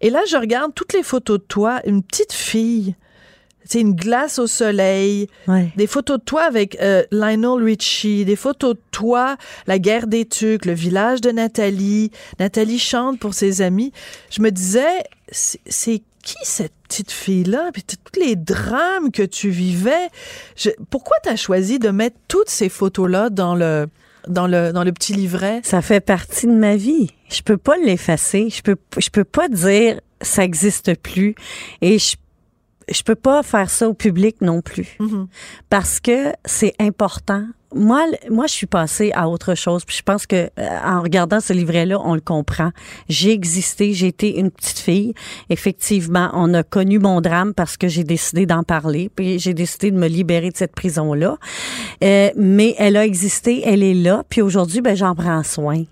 Et 0.00 0.10
là, 0.10 0.20
je 0.28 0.36
regarde 0.36 0.72
toutes 0.74 0.92
les 0.92 1.02
photos 1.04 1.38
de 1.38 1.44
toi, 1.44 1.80
une 1.86 2.02
petite 2.02 2.32
fille. 2.32 2.96
C'est 3.66 3.80
une 3.80 3.94
glace 3.94 4.38
au 4.38 4.46
soleil, 4.46 5.26
Ouais. 5.48 5.72
des 5.76 5.86
photos 5.86 6.18
de 6.18 6.24
toi 6.24 6.42
avec 6.42 6.78
euh, 6.82 7.02
Lionel 7.10 7.64
Richie, 7.64 8.26
des 8.26 8.36
photos 8.36 8.74
de 8.74 8.80
toi, 8.90 9.38
la 9.66 9.78
guerre 9.78 10.06
des 10.06 10.26
Tucs, 10.26 10.66
le 10.66 10.74
village 10.74 11.22
de 11.22 11.30
Nathalie. 11.30 12.10
Nathalie 12.38 12.78
chante 12.78 13.18
pour 13.18 13.32
ses 13.32 13.62
amis. 13.62 13.90
Je 14.30 14.42
me 14.42 14.50
disais, 14.50 15.04
c'est 15.30 16.02
qui 16.22 16.36
cette 16.42 16.72
petite 16.88 17.10
fille-là? 17.10 17.70
Puis 17.72 17.84
tous 17.84 18.20
les 18.20 18.36
drames 18.36 19.10
que 19.10 19.22
tu 19.22 19.48
vivais. 19.48 20.08
Je- 20.56 20.70
pourquoi 20.90 21.16
tu 21.22 21.30
as 21.30 21.36
choisi 21.36 21.78
de 21.78 21.88
mettre 21.88 22.16
toutes 22.28 22.50
ces 22.50 22.68
photos-là 22.68 23.30
dans 23.30 23.54
le, 23.54 23.86
dans, 24.28 24.46
le, 24.46 24.72
dans 24.72 24.84
le 24.84 24.92
petit 24.92 25.12
livret? 25.12 25.60
Ça 25.64 25.82
fait 25.82 26.00
partie 26.00 26.46
de 26.46 26.52
ma 26.52 26.76
vie. 26.76 27.10
Je 27.30 27.42
peux 27.42 27.56
pas 27.56 27.76
l'effacer. 27.76 28.50
Je 28.50 28.62
peux, 28.62 28.76
je 28.98 29.08
peux 29.10 29.24
pas 29.24 29.48
dire 29.48 30.00
ça 30.20 30.44
existe 30.44 30.96
plus. 31.00 31.34
Et 31.80 31.98
je, 31.98 32.16
je 32.90 33.02
peux 33.02 33.14
pas 33.14 33.42
faire 33.42 33.70
ça 33.70 33.88
au 33.88 33.94
public 33.94 34.36
non 34.40 34.62
plus. 34.62 34.96
Mhm. 35.00 35.28
Parce 35.70 36.00
que 36.00 36.32
c'est 36.44 36.74
important. 36.78 37.46
Moi, 37.74 38.06
moi, 38.30 38.46
je 38.46 38.52
suis 38.52 38.66
passée 38.66 39.10
à 39.14 39.28
autre 39.28 39.54
chose. 39.54 39.84
Puis 39.84 39.96
je 39.96 40.02
pense 40.02 40.26
que 40.26 40.48
euh, 40.58 40.68
en 40.84 41.02
regardant 41.02 41.40
ce 41.40 41.52
livret-là, 41.52 41.98
on 42.02 42.14
le 42.14 42.20
comprend. 42.20 42.70
J'ai 43.08 43.32
existé, 43.32 43.92
j'ai 43.92 44.08
été 44.08 44.38
une 44.38 44.50
petite 44.50 44.78
fille. 44.78 45.14
Effectivement, 45.50 46.30
on 46.34 46.54
a 46.54 46.62
connu 46.62 46.98
mon 46.98 47.20
drame 47.20 47.54
parce 47.54 47.76
que 47.76 47.88
j'ai 47.88 48.04
décidé 48.04 48.46
d'en 48.46 48.62
parler. 48.62 49.10
Puis 49.14 49.38
j'ai 49.38 49.54
décidé 49.54 49.90
de 49.90 49.96
me 49.96 50.06
libérer 50.06 50.50
de 50.50 50.56
cette 50.56 50.74
prison-là. 50.74 51.36
Euh, 52.02 52.30
mais 52.36 52.74
elle 52.78 52.96
a 52.96 53.04
existé, 53.04 53.62
elle 53.64 53.82
est 53.82 53.94
là. 53.94 54.22
Puis 54.28 54.42
aujourd'hui, 54.42 54.80
ben 54.80 54.94
j'en 54.94 55.14
prends 55.14 55.42
soin. 55.42 55.84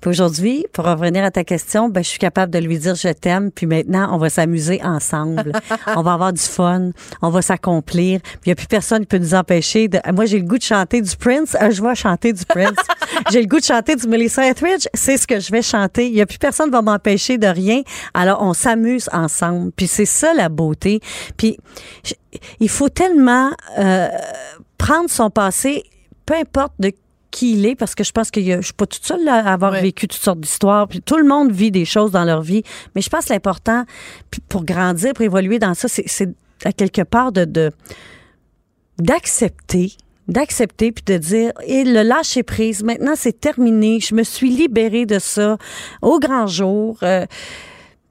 Puis 0.00 0.10
aujourd'hui, 0.10 0.66
pour 0.72 0.84
revenir 0.84 1.24
à 1.24 1.30
ta 1.30 1.44
question, 1.44 1.88
ben 1.88 2.02
je 2.02 2.08
suis 2.08 2.18
capable 2.18 2.52
de 2.52 2.58
lui 2.58 2.78
dire 2.78 2.94
je 2.94 3.08
t'aime. 3.08 3.50
Puis 3.50 3.66
maintenant, 3.66 4.08
on 4.14 4.18
va 4.18 4.30
s'amuser 4.30 4.80
ensemble. 4.82 5.52
on 5.96 6.02
va 6.02 6.12
avoir 6.14 6.32
du 6.32 6.42
fun. 6.42 6.90
On 7.22 7.30
va 7.30 7.42
s'accomplir. 7.42 8.20
Puis 8.22 8.32
il 8.46 8.48
n'y 8.48 8.52
a 8.52 8.56
plus 8.56 8.66
personne 8.66 9.00
qui 9.00 9.06
peut 9.06 9.18
nous 9.18 9.34
empêcher 9.34 9.88
de. 9.88 9.98
Moi, 10.12 10.26
j'ai 10.26 10.38
le 10.38 10.44
goût 10.46 10.58
de 10.58 10.62
chanter 10.62 11.00
du 11.00 11.16
Prince. 11.16 11.56
euh, 11.60 11.70
je 11.70 11.82
vais 11.82 11.94
chanter 11.94 12.32
du 12.32 12.44
Prince. 12.44 12.76
j'ai 13.30 13.40
le 13.42 13.46
goût 13.48 13.58
de 13.60 13.64
chanter 13.64 13.96
du 13.96 14.06
Melissa 14.08 14.46
Etheridge. 14.48 14.86
C'est 14.94 15.16
ce 15.16 15.26
que 15.26 15.40
je 15.40 15.50
vais 15.52 15.62
chanter. 15.62 16.06
Il 16.08 16.12
n'y 16.14 16.20
a 16.20 16.26
plus 16.26 16.38
personne 16.38 16.66
qui 16.66 16.72
va 16.72 16.82
m'empêcher 16.82 17.38
de 17.38 17.46
rien. 17.46 17.82
Alors, 18.14 18.42
on 18.42 18.52
s'amuse 18.54 19.08
ensemble. 19.12 19.72
Puis 19.76 19.86
c'est 19.86 20.04
ça 20.06 20.32
la 20.34 20.48
beauté. 20.48 21.00
Puis 21.36 21.56
je- 22.04 22.14
il 22.60 22.68
faut 22.68 22.88
tellement 22.88 23.50
euh, 23.78 24.08
prendre 24.76 25.08
son 25.10 25.30
passé, 25.30 25.82
peu 26.26 26.34
importe 26.34 26.72
de 26.78 26.92
qui 27.38 27.52
il 27.52 27.66
est, 27.66 27.76
parce 27.76 27.94
que 27.94 28.04
je 28.04 28.12
pense 28.12 28.30
que 28.30 28.40
je 28.40 28.60
suis 28.62 28.72
pas 28.72 28.86
toute 28.86 29.04
seule 29.04 29.24
là, 29.24 29.36
à 29.46 29.52
avoir 29.52 29.72
Ouais. 29.72 29.82
vécu 29.82 30.08
toutes 30.08 30.20
sortes 30.20 30.40
d'histoires. 30.40 30.88
Puis 30.88 31.00
tout 31.00 31.16
le 31.16 31.24
monde 31.26 31.52
vit 31.52 31.70
des 31.70 31.84
choses 31.84 32.10
dans 32.10 32.24
leur 32.24 32.42
vie. 32.42 32.62
Mais 32.94 33.00
je 33.02 33.08
pense 33.10 33.26
que 33.26 33.32
l'important, 33.32 33.84
pour 34.48 34.64
grandir, 34.64 35.12
pour 35.14 35.24
évoluer 35.24 35.58
dans 35.58 35.74
ça, 35.74 35.86
c'est- 35.88 36.34
à 36.64 36.72
quelque 36.72 37.02
part 37.02 37.30
de 37.32 37.44
de- 37.44 37.70
d'accepter 38.98 39.92
d'accepter 40.26 40.92
puis 40.92 41.04
de 41.06 41.16
dire 41.16 41.52
et 41.64 41.84
le 41.84 42.02
lâcher 42.02 42.42
prise 42.42 42.82
maintenant 42.82 43.14
c'est 43.16 43.40
terminé 43.40 43.98
je 44.00 44.14
me 44.14 44.22
suis 44.24 44.50
libérée 44.50 45.06
de 45.06 45.18
ça 45.18 45.56
au 46.02 46.18
grand 46.18 46.46
jour 46.46 46.98
euh, 47.02 47.24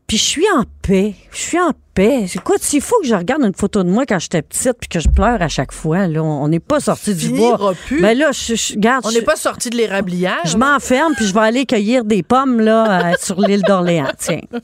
puis 0.07 0.17
je 0.17 0.23
suis 0.23 0.45
en 0.55 0.63
paix. 0.81 1.13
Je 1.31 1.37
suis 1.37 1.59
en 1.59 1.71
paix. 1.93 2.25
Écoute, 2.33 2.59
s'il 2.61 2.81
faut 2.81 2.99
que 3.01 3.07
je 3.07 3.13
regarde 3.15 3.43
une 3.43 3.53
photo 3.53 3.83
de 3.83 3.89
moi 3.89 4.05
quand 4.05 4.19
j'étais 4.19 4.41
petite 4.41 4.73
puis 4.79 4.87
que 4.87 4.99
je 4.99 5.09
pleure 5.09 5.41
à 5.41 5.47
chaque 5.49 5.71
fois, 5.73 6.07
là, 6.07 6.23
on 6.23 6.47
n'est 6.47 6.59
pas 6.61 6.79
sorti 6.79 7.13
du 7.13 7.29
bois. 7.29 7.73
plus. 7.87 7.99
Mais 7.99 8.15
là, 8.15 8.31
je, 8.31 8.55
je- 8.55 8.73
regarde, 8.75 9.05
On 9.05 9.11
n'est 9.11 9.21
pas 9.21 9.35
sorti 9.35 9.69
de 9.69 9.75
l'érablière. 9.77 10.39
je 10.45 10.55
m'enferme 10.57 11.13
puis 11.15 11.25
je 11.27 11.33
vais 11.33 11.39
aller 11.41 11.65
cueillir 11.65 12.05
des 12.05 12.23
pommes 12.23 12.61
là 12.61 13.11
euh, 13.11 13.13
sur 13.21 13.39
l'île 13.41 13.63
d'Orléans. 13.63 14.11
Tiens. 14.17 14.39
Tu 14.51 14.59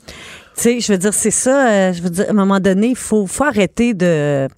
sais, 0.54 0.80
je 0.80 0.92
veux 0.92 0.98
dire, 0.98 1.12
c'est 1.12 1.30
ça. 1.30 1.68
euh, 1.68 1.92
je 1.92 2.00
veux 2.02 2.10
dire, 2.10 2.26
à 2.28 2.30
un 2.30 2.34
moment 2.34 2.60
donné, 2.60 2.88
il 2.88 2.96
faut, 2.96 3.26
faut 3.26 3.44
arrêter 3.44 3.92
de. 3.92 4.48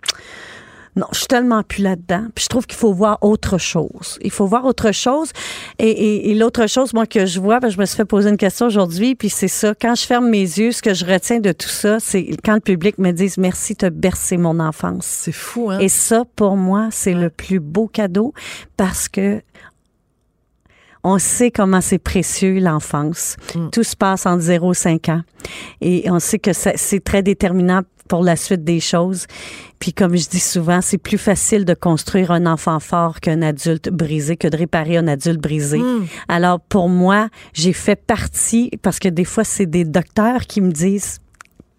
Non, 0.96 1.06
je 1.12 1.18
suis 1.18 1.26
tellement 1.26 1.62
plus 1.62 1.82
là-dedans. 1.82 2.24
Puis 2.34 2.44
je 2.44 2.48
trouve 2.48 2.66
qu'il 2.66 2.78
faut 2.78 2.92
voir 2.94 3.18
autre 3.20 3.58
chose. 3.58 4.18
Il 4.22 4.30
faut 4.30 4.46
voir 4.46 4.64
autre 4.64 4.92
chose. 4.92 5.30
Et, 5.78 5.88
et- 5.90 6.30
et 6.30 6.34
l'autre 6.34 6.66
chose, 6.66 6.94
moi, 6.94 7.06
que 7.06 7.26
je 7.26 7.38
vois, 7.38 7.60
ben, 7.60 7.68
je 7.68 7.78
me 7.78 7.84
suis 7.84 7.96
fait 7.96 8.04
poser 8.06 8.30
une 8.30 8.36
question 8.38 8.66
aujourd'hui, 8.66 9.14
puis 9.14 9.28
c'est 9.28 9.46
ça. 9.48 9.74
Quand 9.80 9.94
je 9.94 10.06
ferme 10.06 10.28
mes 10.30 10.40
yeux, 10.40 10.72
ce 10.72 10.80
que 10.80 10.94
je 10.94 11.04
retiens 11.04 11.40
de 11.40 11.52
tout 11.52 11.68
ça, 11.68 12.00
c'est 12.00 12.26
quand 12.44 12.54
le 12.54 12.60
public 12.60 12.98
me 12.98 13.10
dit 13.12 13.30
merci, 13.38 13.76
t'as 13.76 13.90
bercé 13.90 14.36
mon 14.38 14.58
enfance. 14.58 15.04
C'est 15.06 15.32
fou, 15.32 15.70
hein? 15.70 15.78
Et 15.80 15.88
ça, 15.90 16.24
pour 16.34 16.56
moi, 16.56 16.88
c'est 16.90 17.14
le 17.14 17.28
plus 17.30 17.60
beau 17.60 17.88
cadeau 17.88 18.32
parce 18.76 19.08
que 19.08 19.42
on 21.06 21.20
sait 21.20 21.52
comment 21.52 21.80
c'est 21.80 22.00
précieux 22.00 22.58
l'enfance. 22.58 23.36
Tout 23.70 23.84
se 23.84 23.94
passe 23.94 24.26
entre 24.26 24.42
0 24.42 24.72
et 24.72 24.74
5 24.74 25.08
ans. 25.10 25.22
Et 25.80 26.10
on 26.10 26.18
sait 26.18 26.40
que 26.40 26.50
c'est 26.52 27.04
très 27.04 27.22
déterminant 27.22 27.82
pour 28.08 28.24
la 28.24 28.34
suite 28.34 28.64
des 28.64 28.80
choses. 28.80 29.26
Puis 29.78 29.92
comme 29.92 30.16
je 30.16 30.28
dis 30.28 30.40
souvent, 30.40 30.80
c'est 30.80 30.98
plus 30.98 31.18
facile 31.18 31.64
de 31.64 31.74
construire 31.74 32.32
un 32.32 32.44
enfant 32.46 32.80
fort 32.80 33.20
qu'un 33.20 33.42
adulte 33.42 33.88
brisé, 33.88 34.36
que 34.36 34.48
de 34.48 34.56
réparer 34.56 34.96
un 34.96 35.06
adulte 35.06 35.40
brisé. 35.40 35.80
Alors 36.26 36.58
pour 36.60 36.88
moi, 36.88 37.28
j'ai 37.52 37.72
fait 37.72 37.96
partie, 37.96 38.70
parce 38.82 38.98
que 38.98 39.08
des 39.08 39.24
fois, 39.24 39.44
c'est 39.44 39.66
des 39.66 39.84
docteurs 39.84 40.42
qui 40.48 40.60
me 40.60 40.72
disent, 40.72 41.18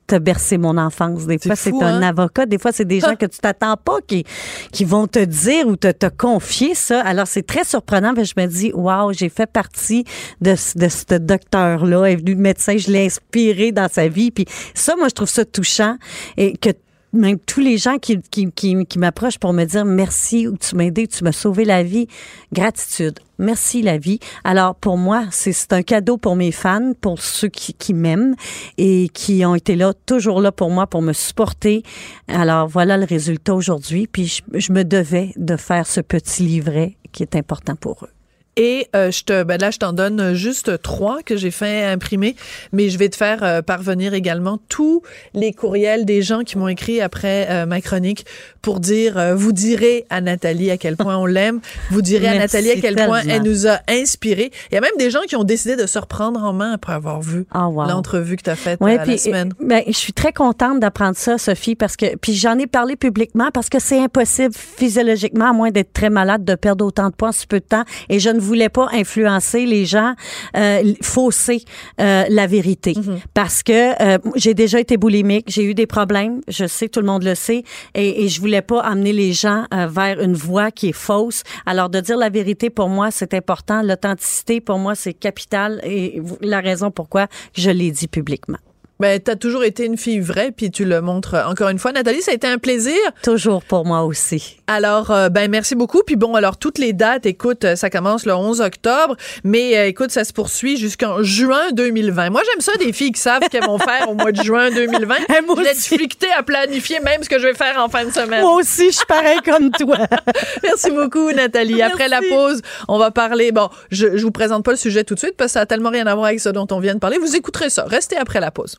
t'as 0.08 0.20
bercé 0.20 0.58
mon 0.58 0.78
enfance. 0.78 1.26
Des 1.28 1.38
fois, 1.38 1.56
c'est 1.56 1.74
un 1.74 2.02
hein? 2.02 2.02
avocat. 2.02 2.46
Des 2.46 2.58
fois, 2.58 2.72
c'est 2.72 2.86
des 2.86 3.00
gens 3.02 3.16
que 3.16 3.26
tu 3.26 3.38
t'attends 3.40 3.76
pas 3.78 3.98
qui, 4.08 4.24
qui 4.72 4.86
vont 4.86 5.06
te 5.08 5.20
dire 5.20 5.68
ou 5.68 5.76
te, 5.76 5.92
te 5.92 6.08
confier 6.08 6.74
ça. 6.76 7.02
Alors, 7.02 7.28
c'est 7.28 7.46
très 7.46 7.66
surprenant. 7.66 8.14
mais 8.16 8.26
je 8.26 8.34
me 8.38 8.46
dis, 8.48 8.72
waouh, 8.74 9.14
j'ai 9.14 9.30
fait 9.30 9.46
partie 9.52 10.06
de, 10.42 10.56
ce- 10.56 10.78
de 10.78 10.88
ce 10.88 11.16
docteur-là. 11.18 12.10
Il 12.10 12.14
est 12.14 12.16
venu 12.16 12.36
de 12.36 12.42
médecin. 12.42 12.78
Je 12.78 12.90
l'ai 12.90 13.06
inspiré 13.06 13.72
dans 13.72 13.90
sa 13.92 14.08
vie. 14.08 14.32
Puis 14.32 14.46
ça, 14.74 14.96
moi, 14.98 15.10
je 15.10 15.14
trouve 15.14 15.30
ça 15.30 15.46
touchant. 15.46 15.98
Et 16.38 16.56
que 16.58 16.70
même 17.14 17.40
tous 17.40 17.60
les 17.60 17.78
gens 17.78 17.98
qui, 17.98 18.20
qui, 18.22 18.52
qui, 18.52 18.86
qui 18.86 19.00
m'approchent 19.00 19.40
pour 19.40 19.54
me 19.54 19.66
dire 19.66 19.86
merci 19.86 20.48
ou 20.48 20.58
tu 20.58 20.76
m'as 20.76 20.86
aidé, 20.86 21.08
tu 21.08 21.24
m'as 21.24 21.32
sauvé 21.32 21.66
la 21.66 21.84
vie, 21.84 22.08
gratitude. 22.54 23.20
Merci 23.40 23.82
la 23.82 23.98
vie. 23.98 24.20
Alors 24.44 24.76
pour 24.76 24.98
moi, 24.98 25.26
c'est 25.32 25.72
un 25.72 25.84
cadeau 25.84 26.18
pour 26.18 26.36
mes 26.36 26.52
fans, 26.52 26.94
pour 27.00 27.22
ceux 27.22 27.50
qui, 27.50 27.74
qui 27.74 27.94
m'aiment 27.94 28.36
et 28.78 29.10
qui 29.14 29.46
ont 29.46 29.56
été 29.56 29.76
là, 29.76 29.94
toujours 30.06 30.42
là 30.42 30.52
pour 30.52 30.70
moi, 30.70 30.88
pour 30.88 31.02
me 31.02 31.14
supporter. 31.14 31.84
Alors 32.28 32.68
voilà 32.68 32.98
le 32.98 33.06
résultat 33.06 33.54
aujourd'hui. 33.54 34.08
Puis 34.08 34.26
je, 34.26 34.60
je 34.60 34.72
me 34.72 34.84
devais 34.84 35.34
de 35.38 35.56
faire 35.56 35.86
ce 35.86 36.02
petit 36.02 36.44
livret 36.44 36.98
qui 37.12 37.24
est 37.24 37.36
important 37.36 37.76
pour 37.76 38.04
eux. 38.04 38.17
Et 38.58 38.88
euh, 38.96 39.12
je 39.12 39.24
te, 39.24 39.44
ben 39.44 39.58
là, 39.62 39.70
je 39.72 39.78
t'en 39.78 39.94
donne 39.94 40.34
juste 40.34 40.82
trois 40.82 41.22
que 41.24 41.38
j'ai 41.38 41.52
fait 41.52 41.86
imprimer, 41.86 42.36
mais 42.74 42.90
je 42.90 42.98
vais 42.98 43.08
te 43.08 43.16
faire 43.16 43.44
euh, 43.44 43.62
parvenir 43.62 44.14
également 44.16 44.60
tous 44.68 45.04
les 45.36 45.54
courriels 45.54 46.06
des 46.06 46.22
gens 46.24 46.42
qui 46.42 46.58
m'ont 46.58 46.68
écrit 46.68 47.00
après 47.00 47.48
euh, 47.50 47.66
ma 47.68 47.82
chronique 47.82 48.26
pour 48.64 48.80
dire, 48.80 49.18
euh, 49.18 49.36
vous 49.36 49.52
direz 49.54 50.06
à 50.10 50.22
Nathalie 50.22 50.72
à 50.72 50.78
quel 50.78 50.98
point 50.98 51.16
on 51.18 51.26
l'aime, 51.28 51.62
vous 51.92 52.02
direz 52.02 52.28
à 52.28 52.38
Nathalie 52.38 52.72
à 52.72 52.76
quel 52.82 52.96
point 52.96 53.22
elle 53.30 53.44
nous 53.44 53.68
a 53.68 53.80
inspirés. 53.88 54.52
Il 54.72 54.76
y 54.76 54.78
a 54.78 54.82
même 54.82 54.90
des 54.98 55.12
gens 55.12 55.22
qui 55.28 55.36
ont 55.36 55.44
décidé 55.44 55.76
de 55.76 55.86
se 55.86 56.00
reprendre 56.00 56.44
en 56.44 56.52
main 56.52 56.74
après 56.74 56.94
avoir 56.94 57.22
vu 57.22 57.46
Ah, 57.52 57.70
wow. 57.70 57.86
l'entrevue 57.88 58.36
que 58.38 58.44
tu 58.44 58.50
as 58.50 58.56
faite 58.56 58.82
Ouais, 58.82 58.98
la 58.98 59.18
semaine. 59.18 59.54
ben, 59.62 59.84
je 59.88 59.92
suis 59.94 60.14
très 60.14 60.34
contente 60.34 60.80
d'apprendre 60.80 61.16
ça, 61.16 61.38
Sophie, 61.38 61.76
parce 61.76 61.96
que 61.96 62.16
puis 62.18 62.34
j'en 62.34 62.58
ai 62.58 62.66
parlé 62.68 62.96
publiquement 62.96 63.50
parce 63.54 63.70
que 63.70 63.80
c'est 63.80 64.00
impossible 64.00 64.54
physiologiquement, 64.56 65.50
à 65.50 65.54
moins 65.54 65.70
d'être 65.70 65.94
très 65.94 66.10
malade, 66.10 66.44
de 66.44 66.56
perdre 66.56 66.86
autant 66.86 67.10
de 67.10 67.14
poids 67.16 67.30
en 67.30 67.32
si 67.32 67.46
peu 67.48 67.60
de 67.60 67.66
temps. 67.66 67.84
Et 68.10 68.20
je 68.20 68.30
ne 68.30 68.40
voulais 68.48 68.70
pas 68.70 68.88
influencer 68.92 69.66
les 69.66 69.86
gens, 69.86 70.14
euh, 70.56 70.94
fausser 71.02 71.64
euh, 72.00 72.26
la 72.30 72.48
vérité, 72.48 72.94
Mm-hmm. 72.98 73.20
parce 73.34 73.64
que 73.64 74.02
euh, 74.02 74.18
j'ai 74.36 74.54
déjà 74.54 74.80
été 74.80 74.98
boulimique, 74.98 75.46
j'ai 75.50 75.64
eu 75.64 75.74
des 75.74 75.88
problèmes, 75.88 76.42
je 76.48 76.66
sais, 76.66 76.88
tout 76.88 77.02
le 77.02 77.06
monde 77.06 77.24
le 77.24 77.36
sait, 77.36 77.64
et, 77.94 78.24
et 78.24 78.30
je 78.30 78.40
voulais 78.40 78.62
pas 78.62 78.82
amener 78.82 79.14
les 79.14 79.34
gens 79.34 79.66
vers 79.72 80.20
une 80.22 80.34
voie 80.34 80.72
qui 80.72 80.90
est 80.90 81.00
fausse. 81.08 81.44
Alors 81.66 81.90
de 81.90 82.00
dire 82.00 82.18
la 82.18 82.30
vérité 82.30 82.70
pour 82.70 82.90
moi, 82.90 83.12
c'est 83.12 83.34
important. 83.34 83.82
L'authenticité 83.82 84.62
pour 84.62 84.80
moi, 84.80 84.96
c'est 84.96 85.14
capital, 85.14 85.80
et 85.84 86.22
la 86.42 86.62
raison 86.62 86.92
pourquoi 86.92 87.28
je 87.54 87.70
l'ai 87.70 87.92
dit 87.92 88.08
publiquement. 88.08 88.58
Ben, 89.00 89.20
t'as 89.20 89.36
toujours 89.36 89.64
été 89.64 89.86
une 89.86 89.98
fille 89.98 90.20
vraie, 90.20 90.52
puis 90.52 90.72
tu 90.72 90.86
le 90.86 91.02
montres 91.02 91.36
encore 91.48 91.70
une 91.70 91.80
fois. 91.80 91.92
Nathalie, 91.92 92.22
ça 92.22 92.32
a 92.32 92.34
été 92.34 92.48
un 92.48 92.58
plaisir. 92.58 92.98
Toujours 93.22 93.64
pour 93.64 93.86
moi 93.86 94.04
aussi. 94.04 94.57
Alors, 94.70 95.12
euh, 95.12 95.30
ben 95.30 95.50
merci 95.50 95.76
beaucoup. 95.76 96.04
Puis 96.06 96.18
bon, 96.18 96.36
alors 96.36 96.58
toutes 96.58 96.78
les 96.78 96.92
dates, 96.92 97.26
écoute, 97.26 97.64
euh, 97.64 97.76
ça 97.78 97.90
commence 97.90 98.26
le 98.26 98.36
11 98.36 98.60
octobre, 98.60 99.16
mais 99.46 99.78
euh, 99.78 99.88
écoute, 99.88 100.12
ça 100.12 100.26
se 100.26 100.34
poursuit 100.34 100.76
jusqu'en 100.76 101.24
juin 101.24 101.72
2020. 101.72 102.30
Moi, 102.32 102.42
j'aime 102.52 102.60
ça 102.60 102.74
des 102.78 102.92
filles 102.92 103.14
qui 103.14 103.22
savent 103.22 103.48
qu'elles 103.50 103.64
vont 103.64 103.80
faire 103.80 104.10
au 104.10 104.14
mois 104.14 104.34
de 104.34 104.44
juin 104.44 104.70
2020. 104.70 105.06
moi 105.48 105.56
Je 105.58 105.62
l'ai 105.64 105.72
aussi. 105.72 105.96
flicté 105.96 106.28
à 106.38 106.44
planifier 106.44 107.00
même 107.00 107.24
ce 107.24 107.30
que 107.30 107.40
je 107.40 107.48
vais 107.48 107.54
faire 107.54 107.82
en 107.82 107.88
fin 107.88 108.04
de 108.04 108.12
semaine. 108.12 108.42
Moi 108.42 108.56
aussi, 108.56 108.88
je 108.88 108.98
suis 108.98 109.06
pareil 109.06 109.40
comme 109.46 109.72
toi. 109.72 110.00
Merci 110.64 110.92
beaucoup, 110.92 111.32
Nathalie. 111.32 111.82
Après 111.82 112.10
la 112.10 112.20
pause, 112.30 112.62
on 112.90 112.98
va 112.98 113.12
parler. 113.12 113.54
Bon, 113.54 113.70
je, 113.90 114.18
je 114.18 114.24
vous 114.24 114.32
présente 114.32 114.66
pas 114.66 114.72
le 114.72 114.78
sujet 114.78 115.06
tout 115.06 115.14
de 115.14 115.20
suite 115.20 115.38
parce 115.38 115.52
que 115.52 115.54
ça 115.54 115.62
a 115.62 115.66
tellement 115.66 115.92
rien 115.92 116.08
à 116.08 116.14
voir 116.14 116.28
avec 116.28 116.42
ce 116.42 116.50
dont 116.50 116.68
on 116.72 116.80
vient 116.80 116.94
de 116.94 117.00
parler. 117.00 117.18
Vous 117.20 117.38
écouterez 117.38 117.70
ça. 117.70 117.86
Restez 117.86 118.18
après 118.18 118.42
la 118.42 118.52
pause. 118.52 118.78